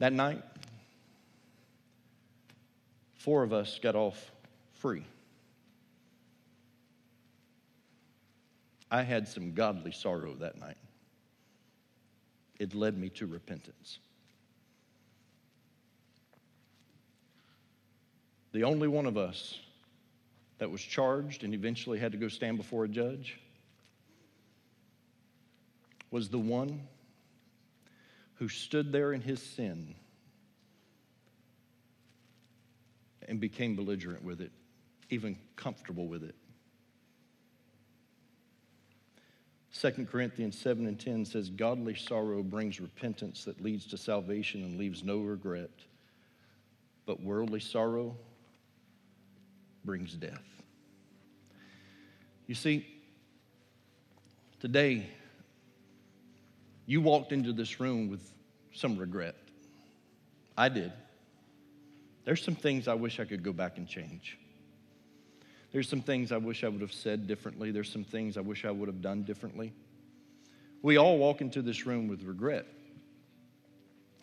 That 0.00 0.12
night, 0.12 0.42
four 3.14 3.42
of 3.42 3.52
us 3.52 3.78
got 3.80 3.94
off 3.96 4.32
free. 4.74 5.04
I 8.90 9.02
had 9.02 9.28
some 9.28 9.52
godly 9.52 9.92
sorrow 9.92 10.34
that 10.40 10.58
night. 10.58 10.76
It 12.58 12.74
led 12.74 12.96
me 12.96 13.08
to 13.10 13.26
repentance. 13.26 13.98
The 18.52 18.64
only 18.64 18.88
one 18.88 19.06
of 19.06 19.16
us 19.16 19.58
that 20.58 20.70
was 20.70 20.82
charged 20.82 21.44
and 21.44 21.54
eventually 21.54 21.98
had 21.98 22.12
to 22.12 22.18
go 22.18 22.28
stand 22.28 22.56
before 22.56 22.84
a 22.84 22.88
judge 22.88 23.38
was 26.10 26.28
the 26.28 26.38
one 26.38 26.80
who 28.34 28.48
stood 28.48 28.90
there 28.90 29.12
in 29.12 29.20
his 29.20 29.42
sin 29.42 29.94
and 33.28 33.38
became 33.38 33.76
belligerent 33.76 34.24
with 34.24 34.40
it, 34.40 34.50
even 35.10 35.36
comfortable 35.54 36.06
with 36.06 36.24
it. 36.24 36.34
2 39.80 40.06
Corinthians 40.10 40.58
7 40.58 40.86
and 40.88 40.98
10 40.98 41.24
says, 41.24 41.50
Godly 41.50 41.94
sorrow 41.94 42.42
brings 42.42 42.80
repentance 42.80 43.44
that 43.44 43.60
leads 43.60 43.86
to 43.86 43.96
salvation 43.96 44.64
and 44.64 44.76
leaves 44.76 45.04
no 45.04 45.18
regret. 45.18 45.70
But 47.06 47.22
worldly 47.22 47.60
sorrow 47.60 48.16
brings 49.84 50.14
death. 50.14 50.42
You 52.48 52.56
see, 52.56 52.86
today, 54.58 55.06
you 56.86 57.00
walked 57.00 57.30
into 57.30 57.52
this 57.52 57.78
room 57.78 58.08
with 58.08 58.32
some 58.74 58.98
regret. 58.98 59.36
I 60.56 60.70
did. 60.70 60.92
There's 62.24 62.42
some 62.42 62.56
things 62.56 62.88
I 62.88 62.94
wish 62.94 63.20
I 63.20 63.24
could 63.24 63.44
go 63.44 63.52
back 63.52 63.78
and 63.78 63.86
change. 63.86 64.38
There's 65.70 65.88
some 65.88 66.00
things 66.00 66.32
I 66.32 66.38
wish 66.38 66.64
I 66.64 66.68
would 66.68 66.80
have 66.80 66.92
said 66.92 67.26
differently. 67.26 67.70
There's 67.70 67.90
some 67.90 68.04
things 68.04 68.36
I 68.36 68.40
wish 68.40 68.64
I 68.64 68.70
would 68.70 68.88
have 68.88 69.02
done 69.02 69.22
differently. 69.22 69.72
We 70.82 70.96
all 70.96 71.18
walk 71.18 71.40
into 71.40 71.60
this 71.60 71.86
room 71.86 72.08
with 72.08 72.22
regret. 72.22 72.66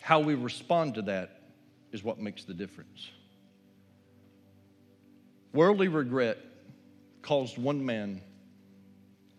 How 0.01 0.19
we 0.19 0.35
respond 0.35 0.95
to 0.95 1.01
that 1.03 1.41
is 1.91 2.03
what 2.03 2.19
makes 2.19 2.43
the 2.43 2.53
difference. 2.53 3.09
Worldly 5.53 5.87
regret 5.87 6.37
caused 7.21 7.57
one 7.57 7.85
man 7.85 8.21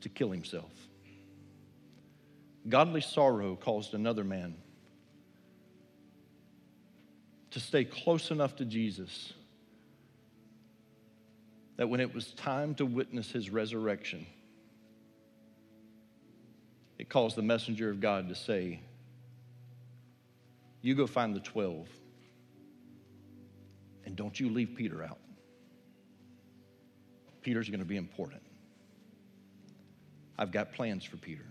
to 0.00 0.08
kill 0.08 0.30
himself. 0.30 0.70
Godly 2.68 3.00
sorrow 3.00 3.56
caused 3.56 3.94
another 3.94 4.24
man 4.24 4.56
to 7.50 7.60
stay 7.60 7.84
close 7.84 8.30
enough 8.30 8.56
to 8.56 8.64
Jesus 8.64 9.32
that 11.76 11.88
when 11.88 12.00
it 12.00 12.14
was 12.14 12.32
time 12.32 12.74
to 12.76 12.86
witness 12.86 13.30
his 13.30 13.50
resurrection, 13.50 14.26
it 16.98 17.08
caused 17.08 17.36
the 17.36 17.42
messenger 17.42 17.90
of 17.90 18.00
God 18.00 18.28
to 18.28 18.34
say, 18.34 18.80
You 20.80 20.94
go 20.94 21.06
find 21.06 21.34
the 21.34 21.40
12, 21.40 21.88
and 24.06 24.16
don't 24.16 24.38
you 24.38 24.48
leave 24.48 24.74
Peter 24.76 25.02
out. 25.02 25.18
Peter's 27.42 27.68
going 27.68 27.80
to 27.80 27.86
be 27.86 27.96
important. 27.96 28.42
I've 30.38 30.50
got 30.50 30.72
plans 30.72 31.04
for 31.04 31.16
Peter. 31.16 31.44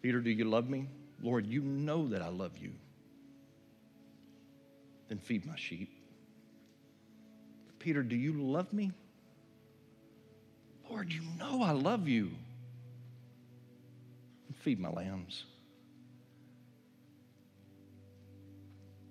Peter, 0.00 0.20
do 0.20 0.30
you 0.30 0.44
love 0.44 0.68
me? 0.68 0.88
Lord, 1.22 1.46
you 1.46 1.62
know 1.62 2.08
that 2.08 2.22
I 2.22 2.28
love 2.28 2.58
you. 2.58 2.72
Then 5.08 5.18
feed 5.18 5.46
my 5.46 5.56
sheep. 5.56 6.01
Peter, 7.82 8.04
do 8.04 8.14
you 8.14 8.32
love 8.34 8.72
me? 8.72 8.92
Lord, 10.88 11.12
you 11.12 11.20
know 11.36 11.64
I 11.64 11.72
love 11.72 12.06
you. 12.06 12.30
Feed 14.60 14.78
my 14.78 14.88
lambs. 14.88 15.46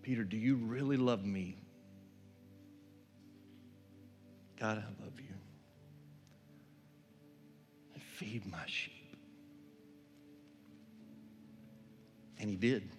Peter, 0.02 0.24
do 0.24 0.38
you 0.38 0.56
really 0.56 0.96
love 0.96 1.26
me? 1.26 1.58
God, 4.58 4.78
I 4.78 5.04
love 5.04 5.20
you. 5.20 5.36
Feed 8.16 8.50
my 8.50 8.66
sheep. 8.68 9.18
And 12.40 12.50
he 12.50 12.56
did. 12.56 12.90